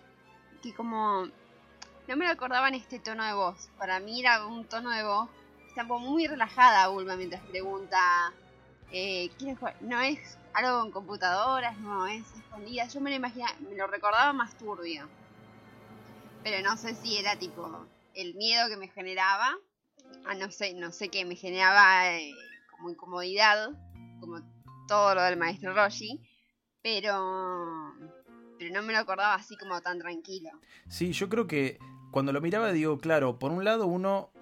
[0.63, 1.27] que como
[2.07, 3.71] no me lo acordaba en este tono de voz.
[3.79, 5.31] Para mí era un tono de voz,
[5.69, 7.99] está muy relajada Bulma mientras pregunta,
[8.93, 9.77] eh, ¿quieren jugar?
[9.81, 12.87] No es algo con computadoras, no, es escondida.
[12.89, 15.09] Yo me lo imaginaba, me lo recordaba más turbio.
[16.43, 19.57] Pero no sé si era tipo el miedo que me generaba.
[20.25, 22.33] Ah, no sé, no sé qué me generaba eh,
[22.71, 23.71] como incomodidad,
[24.21, 24.41] como
[24.89, 26.21] todo lo del maestro Roshi.
[26.83, 27.93] Pero
[28.61, 30.51] pero no me lo acordaba así como tan tranquilo.
[30.87, 31.79] Sí, yo creo que
[32.11, 34.33] cuando lo miraba digo, claro, por un lado uno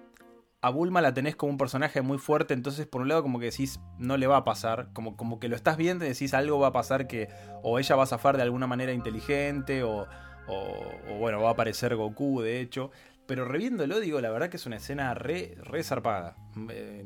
[0.61, 3.45] a Bulma la tenés como un personaje muy fuerte, entonces por un lado como que
[3.45, 6.59] decís, no le va a pasar, como, como que lo estás viendo y decís algo
[6.59, 7.29] va a pasar que
[7.63, 10.07] o ella va a zafar de alguna manera inteligente o,
[10.47, 12.91] o, bueno, va a aparecer Goku de hecho,
[13.25, 16.35] pero reviéndolo digo, la verdad que es una escena re, re zarpada.
[16.69, 17.03] Eh,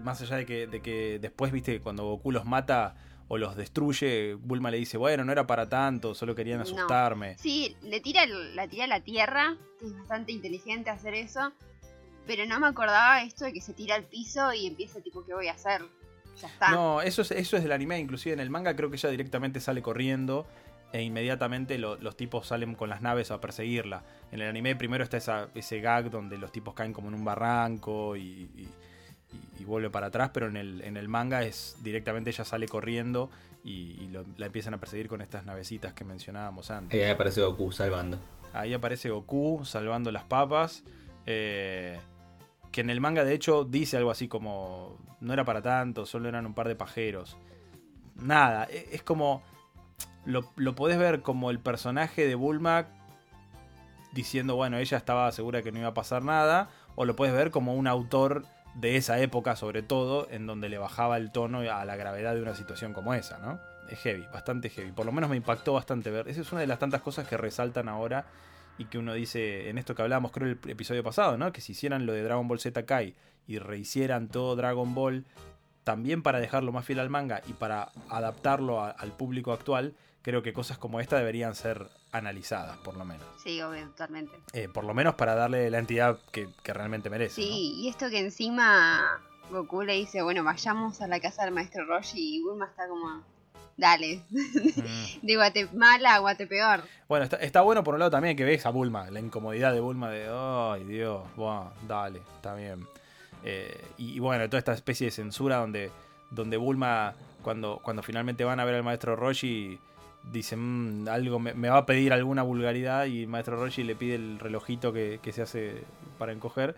[0.00, 2.94] más allá de que, de que después, viste, cuando Goku los mata
[3.28, 7.36] o los destruye, Bulma le dice, bueno, no era para tanto, solo querían asustarme.
[7.38, 11.52] Sí, le tira la tira a la tierra, es bastante inteligente hacer eso,
[12.26, 15.34] pero no me acordaba esto de que se tira al piso y empieza tipo, ¿qué
[15.34, 15.82] voy a hacer?
[16.40, 16.70] Ya está.
[16.70, 19.60] No, eso es, eso es del anime, inclusive en el manga creo que ella directamente
[19.60, 20.46] sale corriendo
[20.92, 24.04] e inmediatamente los tipos salen con las naves a perseguirla.
[24.30, 27.24] En el anime primero está esa, ese gag donde los tipos caen como en un
[27.24, 28.68] barranco y y,
[29.64, 33.30] vuelve para atrás, pero en el, en el manga es directamente ella sale corriendo
[33.64, 37.02] y, la empiezan a perseguir con estas navecitas que mencionábamos antes.
[37.02, 38.18] ahí aparece Goku salvando.
[38.52, 40.84] Ahí aparece Goku salvando las papas.
[41.26, 41.98] Eh,
[42.70, 46.28] que en el manga de hecho dice algo así como no era para tanto, solo
[46.28, 47.36] eran un par de pajeros.
[48.16, 49.42] Nada, e, es como
[50.24, 52.88] lo, lo podés ver como el personaje de Bulma
[54.12, 57.50] diciendo, bueno, ella estaba segura que no iba a pasar nada, o lo puedes ver
[57.50, 61.84] como un autor de esa época sobre todo, en donde le bajaba el tono a
[61.84, 63.60] la gravedad de una situación como esa, ¿no?
[63.88, 64.92] Es heavy, bastante heavy.
[64.92, 66.28] Por lo menos me impactó bastante ver.
[66.28, 68.26] Esa es una de las tantas cosas que resaltan ahora
[68.78, 71.52] y que uno dice en esto que hablábamos creo el episodio pasado, ¿no?
[71.52, 73.14] Que si hicieran lo de Dragon Ball Z Kai
[73.46, 75.26] y rehicieran todo Dragon Ball
[75.84, 80.52] también para dejarlo más fiel al manga y para adaptarlo al público actual, creo que
[80.52, 83.26] cosas como esta deberían ser analizadas, por lo menos.
[83.42, 84.32] Sí, obvio, totalmente.
[84.52, 87.36] Eh, por lo menos para darle la entidad que, realmente merece.
[87.36, 89.20] Sí, y esto que encima
[89.50, 93.24] Goku le dice, bueno, vayamos a la casa del maestro Roshi y Bulma está como,
[93.76, 95.20] dale, mm.
[95.26, 96.82] de Guatemala a Guatepeor.
[97.08, 100.10] Bueno, está, bueno por un lado también que ves a Bulma, la incomodidad de Bulma
[100.10, 102.86] de, ay Dios, bueno, dale, está bien.
[103.44, 105.90] Eh, y, bueno, toda esta especie de censura donde,
[106.30, 109.80] donde Bulma, cuando, cuando finalmente van a ver al maestro Roshi
[110.30, 114.14] dice, mm, algo me, va a pedir alguna vulgaridad y el maestro Roshi le pide
[114.14, 115.84] el relojito que, se hace
[116.18, 116.76] para encoger.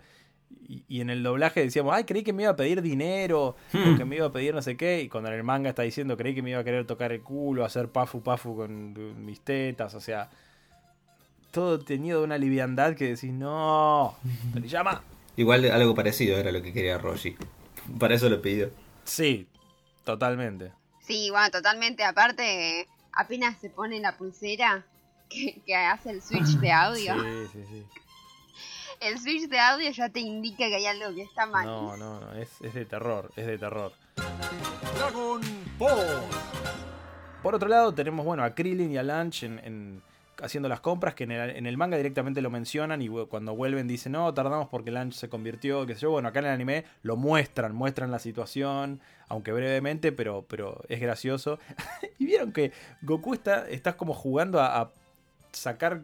[0.67, 3.97] Y, en el doblaje decíamos, ay, creí que me iba a pedir dinero, hmm.
[3.97, 5.01] que me iba a pedir no sé qué.
[5.01, 7.21] Y cuando en el manga está diciendo, creí que me iba a querer tocar el
[7.21, 10.29] culo, hacer pafu pafu con mis tetas, o sea,
[11.51, 14.15] todo tenido una liviandad que decís, no,
[14.53, 15.01] te llama.
[15.37, 17.35] Igual algo parecido era lo que quería Roshi.
[17.99, 18.71] Para eso lo pidió.
[19.03, 19.47] Sí,
[20.03, 20.71] totalmente.
[21.01, 22.03] Sí, bueno, totalmente.
[22.03, 24.85] Aparte, apenas se pone la pulsera
[25.29, 27.13] que, hace el switch de audio.
[27.13, 27.85] Sí, sí, sí.
[29.01, 31.65] El switch de audio ya te indica que hay algo que está mal.
[31.65, 33.91] No, no, no, es, de terror, es de terror.
[34.97, 35.41] Dragon
[35.77, 36.21] Ball.
[37.43, 40.01] Por otro lado, tenemos bueno a Krillin y a Lunch en
[40.41, 41.31] haciendo las compras, que en
[41.65, 45.85] el, manga directamente lo mencionan y cuando vuelven dicen, no, tardamos porque Lunch se convirtió,
[45.85, 46.11] qué sé yo.
[46.11, 50.99] Bueno, acá en el anime lo muestran, muestran la situación, aunque brevemente, pero, pero es
[50.99, 51.59] gracioso.
[52.19, 52.71] y vieron que
[53.01, 54.91] Goku está, está como jugando a,
[55.51, 56.01] sacar,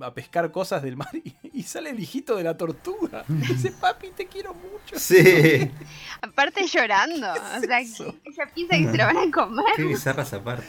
[0.00, 1.10] a pescar cosas del mar
[1.52, 3.24] y, sale el hijito de la tortuga.
[3.28, 4.98] Dice, papi, te quiero mucho.
[4.98, 5.70] Sí.
[6.20, 7.26] Aparte llorando.
[7.56, 9.64] O sea, ella piensa que se lo van a comer.
[9.76, 10.66] Qué bizarra esa parte.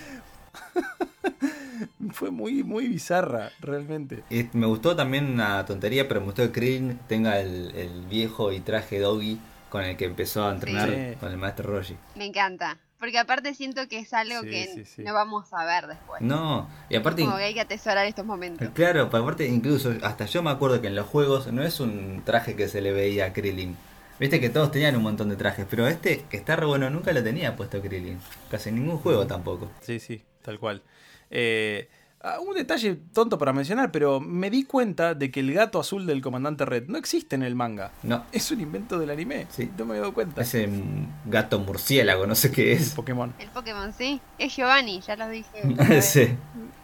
[2.11, 4.23] Fue muy, muy bizarra, realmente.
[4.29, 8.59] Y me gustó también una tontería, pero me gustó que Krillin tenga el, viejo y
[8.59, 9.39] traje doggy
[9.69, 11.97] con el que empezó a entrenar con el maestro Roshi.
[12.15, 12.77] Me encanta.
[12.99, 16.21] Porque aparte siento que es algo que no vamos a ver después.
[16.21, 17.23] No, y aparte...
[17.23, 18.67] Como que hay que atesorar estos momentos.
[18.73, 22.55] Claro, aparte incluso hasta yo me acuerdo que en los juegos no es un traje
[22.55, 23.75] que se le veía a Krillin.
[24.17, 27.11] Viste que todos tenían un montón de trajes, pero este, que está re bueno, nunca
[27.11, 28.19] lo tenía puesto Krillin.
[28.49, 29.69] Casi en ningún juego tampoco.
[29.81, 30.81] Sí, sí, tal cual.
[31.29, 31.89] Eh,
[32.21, 36.05] ah, un detalle tonto para mencionar, pero me di cuenta de que el gato azul
[36.05, 37.91] del comandante Red no existe en el manga.
[38.03, 38.25] No.
[38.31, 39.47] Es un invento del anime.
[39.49, 39.71] Sí.
[39.77, 40.41] No me había dado cuenta.
[40.41, 40.69] Ese
[41.25, 42.91] gato murciélago, no sé qué es.
[42.91, 43.33] Pokémon.
[43.39, 44.19] El Pokémon, sí.
[44.37, 46.01] Es Giovanni, ya lo dije.
[46.01, 46.35] sí.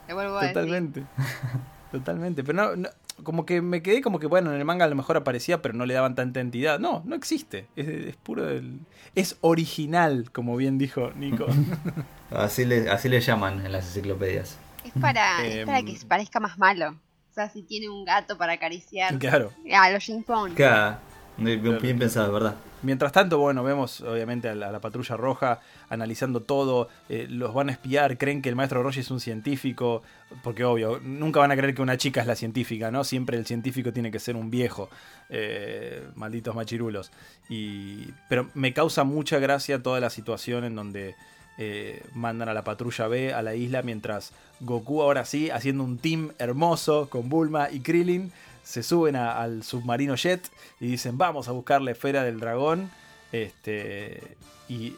[0.07, 1.03] Totalmente.
[1.91, 2.43] Totalmente.
[2.43, 2.89] Pero no,
[3.23, 5.73] como que me quedé como que, bueno, en el manga a lo mejor aparecía, pero
[5.73, 6.79] no le daban tanta entidad.
[6.79, 7.67] No, no existe.
[7.75, 8.79] Es, puro del...
[9.15, 11.47] Es original, como bien dijo Nico.
[12.31, 14.57] así, le, así le llaman en las enciclopedias.
[14.83, 16.95] Es para, es para que em, parezca más malo.
[17.29, 19.17] O sea, si tiene un gato para acariciar.
[19.17, 19.53] Claro.
[19.73, 20.09] A los.
[20.55, 20.97] Claro.
[21.37, 22.55] Bien, bien pensado, ¿verdad?
[22.83, 25.59] Mientras tanto, bueno, vemos obviamente a la, a la patrulla roja
[25.89, 30.01] analizando todo, eh, los van a espiar, creen que el maestro Roshi es un científico,
[30.43, 33.03] porque obvio, nunca van a creer que una chica es la científica, ¿no?
[33.03, 34.89] Siempre el científico tiene que ser un viejo,
[35.29, 37.11] eh, malditos machirulos.
[37.49, 41.15] Y, pero me causa mucha gracia toda la situación en donde
[41.57, 45.99] eh, mandan a la patrulla B a la isla, mientras Goku ahora sí, haciendo un
[45.99, 48.31] team hermoso con Bulma y Krillin,
[48.63, 50.41] se suben a- al submarino jet
[50.79, 52.89] y dicen vamos a buscar la esfera del dragón.
[53.31, 54.21] Este,
[54.69, 54.95] y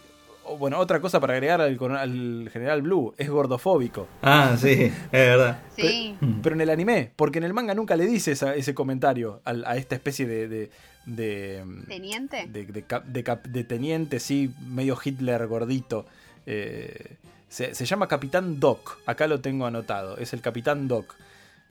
[0.57, 4.07] bueno, otra cosa para agregar al, general Blue, es gordofóbico.
[4.21, 5.59] Ah, sí, es verdad.
[5.77, 6.17] Sí.
[6.41, 9.77] Pero en el anime, porque en el manga nunca le dice esa- ese comentario a,
[9.77, 10.47] esta especie de...
[10.47, 10.69] de,
[11.05, 12.47] de- Teniente.
[12.47, 16.05] de, de cap- de cap- de teniente, sí, medio Hitler gordito.
[16.45, 17.15] Eh,
[17.47, 21.13] se, se llama Capitán Doc, acá lo tengo anotado, es el Capitán Doc.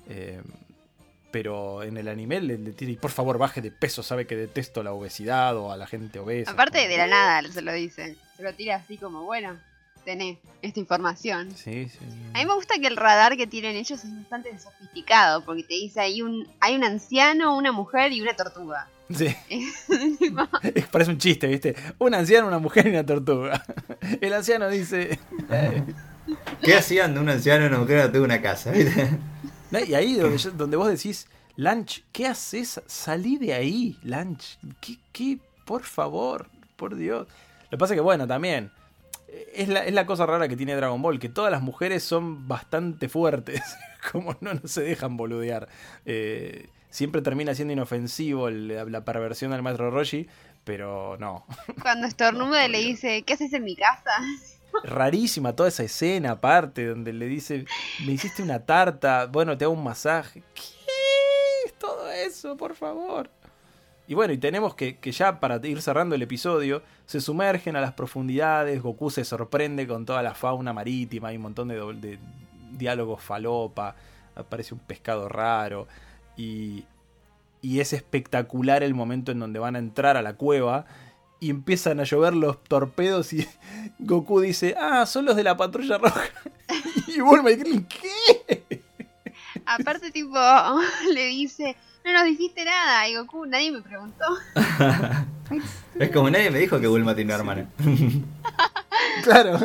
[0.08, 0.40] Eh,
[1.32, 4.36] pero en el anime le, le tira, y por favor baje de peso, sabe que
[4.36, 6.52] detesto la obesidad o a la gente obesa.
[6.52, 8.16] Aparte de la nada se lo dice.
[8.36, 9.58] Se lo tira así como, bueno,
[10.04, 11.50] tenés esta información.
[11.56, 11.98] Sí, sí.
[12.34, 15.74] A mí me gusta que el radar que tienen ellos es bastante sofisticado, porque te
[15.74, 18.88] dice hay un, hay un anciano, una mujer y una tortuga.
[19.10, 19.34] Sí,
[20.90, 21.74] parece un chiste, ¿viste?
[21.98, 23.64] Un anciano, una mujer y una tortuga.
[24.20, 25.18] El anciano dice...
[26.62, 28.70] ¿Qué hacían de un anciano y una mujer que tuvo una casa?
[28.70, 29.10] ¿viste?
[29.86, 32.80] Y ahí donde, yo- donde vos decís, Lanch, ¿qué haces?
[32.86, 34.58] Salí de ahí, Lanch.
[34.80, 35.38] ¿Qué, qué?
[35.64, 37.26] Por favor, por Dios.
[37.64, 38.70] Lo que pasa es que, bueno, también.
[39.28, 42.02] eh, Es la, es la cosa rara que tiene Dragon Ball, que todas las mujeres
[42.02, 43.62] son bastante fuertes.
[44.12, 45.68] Como no, no se dejan boludear.
[46.06, 50.26] Eh, siempre termina siendo inofensivo la, la perversión del maestro Roshi,
[50.64, 51.46] pero no.
[51.80, 54.10] Cuando estornuda le dice, ¿qué haces en mi casa?
[54.84, 57.64] Rarísima toda esa escena aparte, donde le dice,
[58.06, 60.42] me hiciste una tarta, bueno, te hago un masaje.
[60.54, 63.30] ¿Qué es todo eso, por favor?
[64.08, 67.80] Y bueno, y tenemos que, que ya para ir cerrando el episodio, se sumergen a
[67.80, 72.18] las profundidades, Goku se sorprende con toda la fauna marítima, hay un montón de, de
[72.72, 73.94] diálogos falopa,
[74.34, 75.86] aparece un pescado raro,
[76.36, 76.84] y,
[77.60, 80.84] y es espectacular el momento en donde van a entrar a la cueva
[81.42, 83.48] y empiezan a llover los torpedos y
[83.98, 86.22] Goku dice, ah, son los de la patrulla roja.
[87.08, 88.84] y Bulma y Krillin, ¿qué?
[89.66, 90.38] Aparte, tipo,
[91.12, 93.08] le dice, no nos dijiste nada.
[93.08, 94.24] Y Goku, nadie me preguntó.
[95.98, 97.70] Es como nadie me dijo que Bulma tiene una hermana.
[99.24, 99.58] Claro.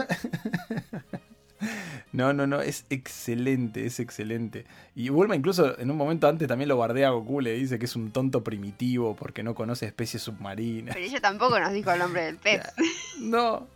[2.12, 4.66] No, no, no, es excelente, es excelente.
[4.96, 7.86] Y Bulma incluso en un momento antes también lo bardea a Goku, le dice que
[7.86, 10.96] es un tonto primitivo porque no conoce especies submarinas.
[10.96, 12.62] Pero ella tampoco nos dijo el nombre del pez.
[13.20, 13.68] No,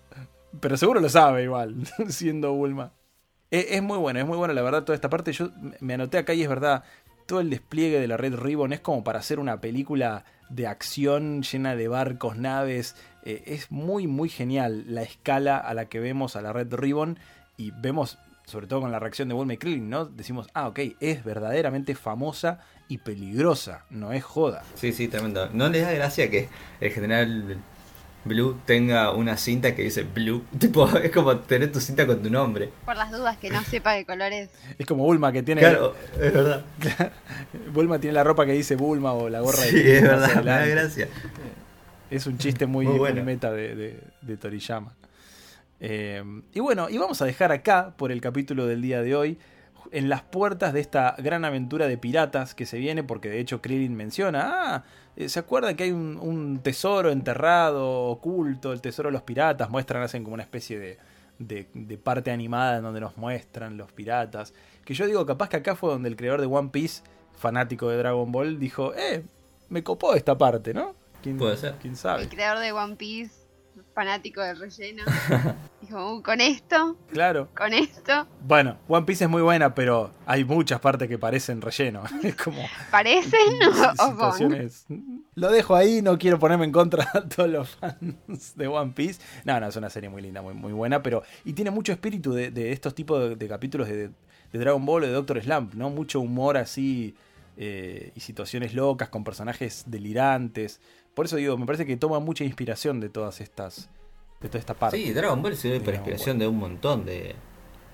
[0.59, 1.75] pero seguro lo sabe igual,
[2.09, 2.93] siendo Bulma.
[3.49, 5.33] Es, es muy bueno, es muy bueno la verdad toda esta parte.
[5.33, 6.83] Yo me anoté acá y es verdad,
[7.25, 11.43] todo el despliegue de la Red Ribbon es como para hacer una película de acción
[11.43, 12.95] llena de barcos, naves.
[13.23, 17.19] Eh, es muy, muy genial la escala a la que vemos a la Red Ribbon
[17.57, 20.05] y vemos, sobre todo con la reacción de Bulma y Krillin, ¿no?
[20.05, 24.63] Decimos, ah, ok, es verdaderamente famosa y peligrosa, no es joda.
[24.75, 25.49] Sí, sí, tremendo.
[25.53, 26.49] ¿No les da gracia que
[26.81, 27.57] el general
[28.23, 30.43] Blue tenga una cinta que dice Blue?
[30.59, 32.69] Tipo, es como tener tu cinta con tu nombre.
[32.85, 34.49] Por las dudas que no sepa qué color es.
[34.77, 35.61] Es como Bulma que tiene...
[35.61, 36.63] Claro, es verdad.
[37.73, 40.35] Bulma tiene la ropa que dice Bulma o la gorra Sí, de es más verdad,
[40.43, 41.07] me da gracia.
[42.09, 44.93] Es un chiste muy, Muy meta de, de- de Toriyama.
[45.81, 46.23] Eh,
[46.53, 49.37] y bueno, y vamos a dejar acá por el capítulo del día de hoy,
[49.91, 53.61] en las puertas de esta gran aventura de piratas que se viene, porque de hecho
[53.61, 54.83] Krillin menciona, ah,
[55.15, 59.69] eh, ¿se acuerdan que hay un, un tesoro enterrado, oculto, el tesoro de los piratas?
[59.69, 60.97] Muestran, hacen como una especie de,
[61.39, 64.53] de, de parte animada en donde nos muestran los piratas.
[64.85, 67.03] Que yo digo, capaz que acá fue donde el creador de One Piece,
[67.37, 69.23] fanático de Dragon Ball, dijo, eh,
[69.69, 70.95] me copó esta parte, ¿no?
[71.21, 71.75] ¿Quién, Puede ser.
[71.81, 72.23] ¿Quién sabe?
[72.23, 73.40] El creador de One Piece,
[73.93, 75.03] fanático del relleno,
[75.81, 77.49] dijo, "Uh, con esto, Claro.
[77.55, 82.03] con esto, Bueno, One Piece es muy buena, pero hay muchas partes que parecen relleno.
[82.23, 83.31] Es como ¿parecen
[83.97, 84.85] situaciones.
[85.35, 89.21] Lo dejo ahí, no quiero ponerme en contra a todos los fans de One Piece.
[89.45, 91.23] No, no, es una serie muy linda, muy, muy buena, pero.
[91.45, 95.03] Y tiene mucho espíritu de, de estos tipos de, de capítulos de, de Dragon Ball
[95.03, 95.89] o de Doctor Slump, ¿no?
[95.89, 97.15] Mucho humor así.
[97.57, 100.79] eh, y situaciones locas con personajes delirantes.
[101.13, 103.89] Por eso digo, me parece que toma mucha inspiración de todas estas.
[104.41, 104.97] de toda esta parte.
[104.97, 107.35] Sí, Dragon Ball sirve por Dragon inspiración de un montón de,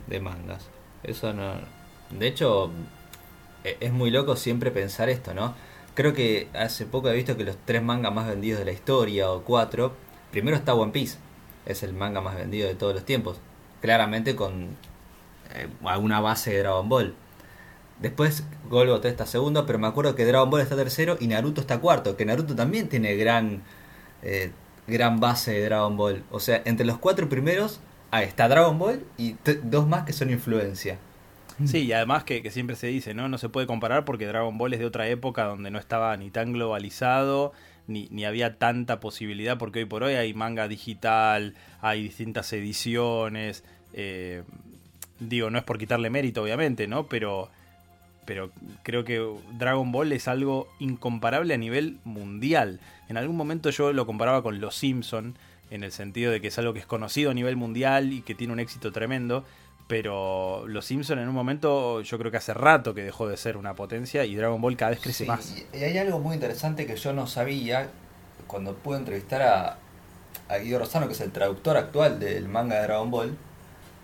[0.07, 0.70] de mangas.
[1.03, 1.53] Eso no.
[2.11, 2.72] De hecho,
[3.63, 5.55] e- es muy loco siempre pensar esto, ¿no?
[5.93, 9.32] Creo que hace poco he visto que los tres mangas más vendidos de la historia,
[9.32, 9.93] o cuatro,
[10.32, 11.18] primero está One Piece,
[11.65, 13.39] es el manga más vendido de todos los tiempos.
[13.82, 14.76] Claramente con
[15.55, 17.15] eh, alguna base de Dragon Ball.
[17.99, 21.79] Después Golgo está segundo, pero me acuerdo que Dragon Ball está tercero y Naruto está
[21.79, 23.63] cuarto, que Naruto también tiene gran,
[24.21, 24.51] eh,
[24.85, 26.23] gran base de Dragon Ball.
[26.29, 27.79] O sea, entre los cuatro primeros
[28.11, 30.99] está Dragon Ball y dos más que son influencia.
[31.65, 33.29] Sí, y además que, que siempre se dice, ¿no?
[33.29, 36.29] No se puede comparar porque Dragon Ball es de otra época donde no estaba ni
[36.29, 37.51] tan globalizado,
[37.87, 43.63] ni, ni había tanta posibilidad, porque hoy por hoy hay manga digital, hay distintas ediciones.
[43.93, 44.43] eh,
[45.19, 47.07] digo, no es por quitarle mérito, obviamente, ¿no?
[47.07, 47.49] Pero,
[48.28, 48.51] pero
[48.84, 52.82] creo que Dragon Ball es algo incomparable a nivel mundial.
[53.07, 55.38] En algún momento yo lo comparaba con Los Simpson
[55.71, 58.36] en el sentido de que es algo que es conocido a nivel mundial y que
[58.36, 59.45] tiene un éxito tremendo.
[59.88, 63.55] Pero Los Simpson en un momento, yo creo que hace rato que dejó de ser
[63.55, 65.55] una potencia y Dragon Ball cada vez crece Sí, más.
[65.73, 67.88] Y hay algo muy interesante que yo no sabía
[68.45, 69.78] cuando pude entrevistar a,
[70.49, 73.38] a Guido Rosano, que es el traductor actual del manga de Dragon Ball.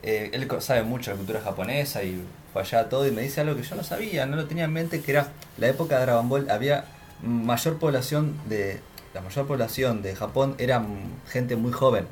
[0.01, 2.23] Eh, él sabe mucho de cultura japonesa y
[2.61, 5.01] allá todo y me dice algo que yo no sabía, no lo tenía en mente,
[5.01, 6.85] que era la época de Dragon Ball, había
[7.21, 8.79] mayor población de...
[9.13, 10.87] La mayor población de Japón eran
[11.27, 12.07] gente muy joven,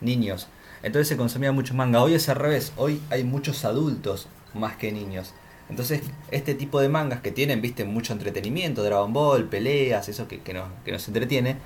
[0.00, 0.48] niños.
[0.82, 2.02] Entonces se consumía mucho manga.
[2.02, 5.32] Hoy es al revés, hoy hay muchos adultos más que niños.
[5.68, 10.40] Entonces, este tipo de mangas que tienen, viste, mucho entretenimiento, Dragon Ball, peleas, eso que,
[10.52, 11.58] nos, que nos entretiene,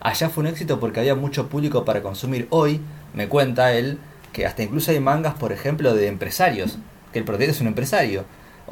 [0.00, 2.48] allá fue un éxito porque había mucho público para consumir.
[2.50, 2.80] Hoy,
[3.14, 3.98] me cuenta él,
[4.32, 6.78] que hasta incluso hay mangas, por ejemplo, de empresarios,
[7.12, 8.24] que el protagonista es un empresario.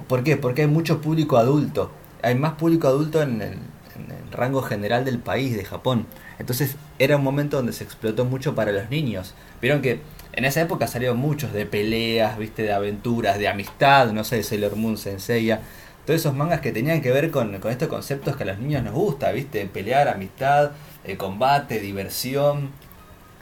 [0.08, 0.36] ¿Por qué?
[0.36, 1.90] Porque hay mucho público adulto.
[2.22, 6.06] Hay más público adulto en el, en el rango general del país, de Japón.
[6.38, 9.34] Entonces, era un momento donde se explotó mucho para los niños.
[9.60, 10.00] Vieron que
[10.32, 14.42] en esa época salieron muchos de peleas, viste, de aventuras, de amistad, no sé, de
[14.42, 15.60] Sailor Moon, Senseiya.
[16.06, 18.82] Todos esos mangas que tenían que ver con, con estos conceptos que a los niños
[18.82, 20.70] nos gusta, viste, pelear, amistad,
[21.04, 22.70] eh, combate, diversión.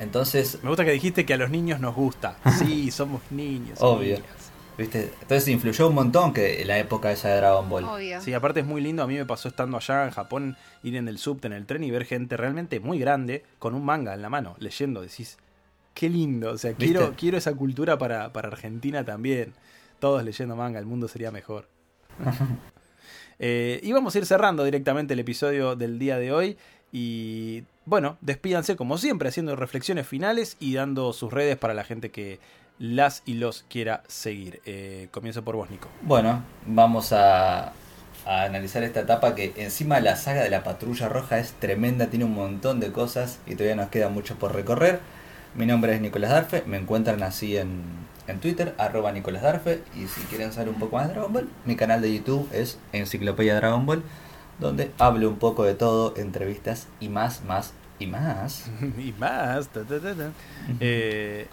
[0.01, 2.36] Entonces, Me gusta que dijiste que a los niños nos gusta.
[2.59, 3.78] Sí, somos niños.
[3.80, 4.16] Obvio.
[4.16, 4.38] niñas.
[4.79, 7.85] Viste, entonces influyó un montón que la época esa de Dragon Ball.
[7.85, 8.20] Obvio.
[8.20, 9.03] Sí, aparte es muy lindo.
[9.03, 11.85] A mí me pasó estando allá en Japón, ir en el subte, en el tren
[11.85, 15.03] y ver gente realmente muy grande con un manga en la mano, leyendo.
[15.03, 15.37] Decís,
[15.95, 16.53] qué lindo.
[16.53, 16.87] O sea, ¿Viste?
[16.87, 19.53] quiero, quiero esa cultura para, para Argentina también.
[19.99, 21.68] Todos leyendo manga, el mundo sería mejor.
[23.41, 26.59] Eh, y vamos a ir cerrando directamente el episodio del día de hoy.
[26.91, 32.11] Y bueno, despídanse como siempre, haciendo reflexiones finales y dando sus redes para la gente
[32.11, 32.41] que
[32.79, 34.61] las y los quiera seguir.
[34.64, 35.89] Eh, comienzo por vos, Nico.
[36.03, 37.72] Bueno, vamos a,
[38.26, 42.35] analizar esta etapa que encima la saga de la patrulla roja es tremenda, tiene un
[42.35, 45.01] montón de cosas y todavía nos queda mucho por recorrer.
[45.55, 47.83] Mi nombre es Nicolás Darfe, me encuentran así en,
[48.26, 51.49] en Twitter, arroba Nicolás Darfe, y si quieren saber un poco más de Dragon Ball,
[51.64, 54.03] mi canal de YouTube es Enciclopedia Dragon Ball,
[54.61, 58.70] donde hablo un poco de todo, entrevistas y más, más y más.
[58.99, 59.68] y más.
[59.68, 60.30] ta, ta, ta, ta.
[60.80, 61.46] Eh,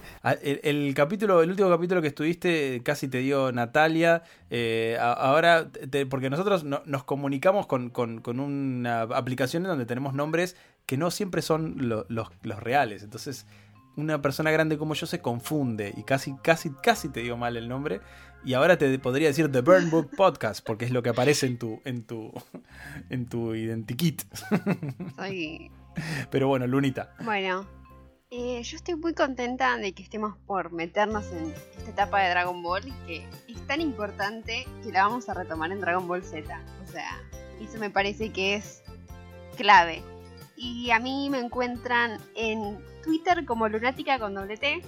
[0.44, 4.24] el, el capítulo, el último capítulo que estuviste casi te dio Natalia.
[4.50, 9.86] eh, ahora, te- porque nosotros no- nos comunicamos con, con- con una aplicación en donde
[9.86, 13.02] tenemos nombres que no siempre son lo- los, los reales.
[13.04, 13.48] Entonces,
[13.98, 17.68] una persona grande como yo se confunde y casi, casi, casi te digo mal el
[17.70, 18.02] nombre.
[18.44, 21.58] Y ahora te podría decir The Burn Book Podcast, porque es lo que aparece en
[21.58, 22.32] tu, en tu,
[23.10, 24.22] en tu identikit.
[25.16, 25.72] Soy...
[26.32, 27.14] Pero bueno, Lunita.
[27.24, 27.68] Bueno,
[28.32, 32.62] eh, yo estoy muy contenta de que estemos por meternos en esta etapa de Dragon
[32.62, 36.60] Ball y que es tan importante que la vamos a retomar en Dragon Ball Z.
[36.84, 37.22] O sea,
[37.62, 38.84] eso me parece que es
[39.56, 40.02] clave.
[40.58, 44.82] Y a mí me encuentran en Twitter como Lunática con doble T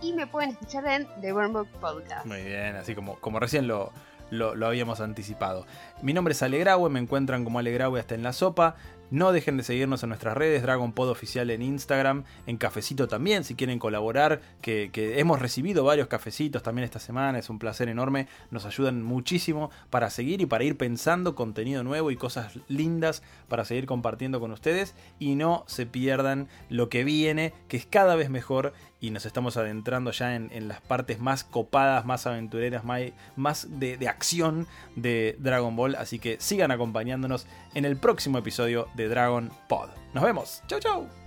[0.00, 2.26] y me pueden escuchar en The Burn Book Podcast.
[2.26, 3.92] Muy bien, así como, como recién lo,
[4.30, 5.66] lo, lo habíamos anticipado.
[6.02, 8.76] Mi nombre es Alegraue, me encuentran como Alegraue hasta en la sopa.
[9.10, 13.44] No dejen de seguirnos en nuestras redes, Dragon Pod Oficial en Instagram, en Cafecito también,
[13.44, 17.88] si quieren colaborar, que, que hemos recibido varios cafecitos también esta semana, es un placer
[17.88, 23.22] enorme, nos ayudan muchísimo para seguir y para ir pensando contenido nuevo y cosas lindas
[23.48, 28.16] para seguir compartiendo con ustedes y no se pierdan lo que viene, que es cada
[28.16, 28.72] vez mejor
[29.04, 33.98] y nos estamos adentrando ya en, en las partes más copadas, más aventureras, más, de,
[33.98, 35.94] de acción de Dragon Ball.
[35.96, 39.90] Así que sigan acompañándonos en el próximo episodio de Dragon Pod.
[40.14, 40.62] Nos vemos.
[40.68, 41.23] Chau, chau.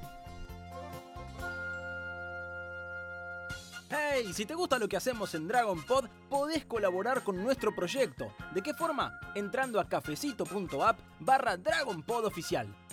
[3.89, 8.33] Hey, si te gusta lo que hacemos en Dragon Pod, podés colaborar con nuestro proyecto.
[8.53, 9.17] ¿De qué forma?
[9.33, 10.99] Entrando a cafecito.app.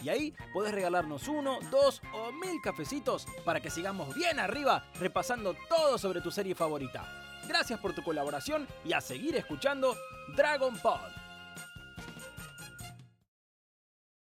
[0.05, 5.57] Y ahí podés regalarnos uno, dos o mil cafecitos para que sigamos bien arriba repasando
[5.69, 7.05] todo sobre tu serie favorita.
[7.49, 9.97] Gracias por tu colaboración y a seguir escuchando
[10.37, 11.24] Dragon Pod.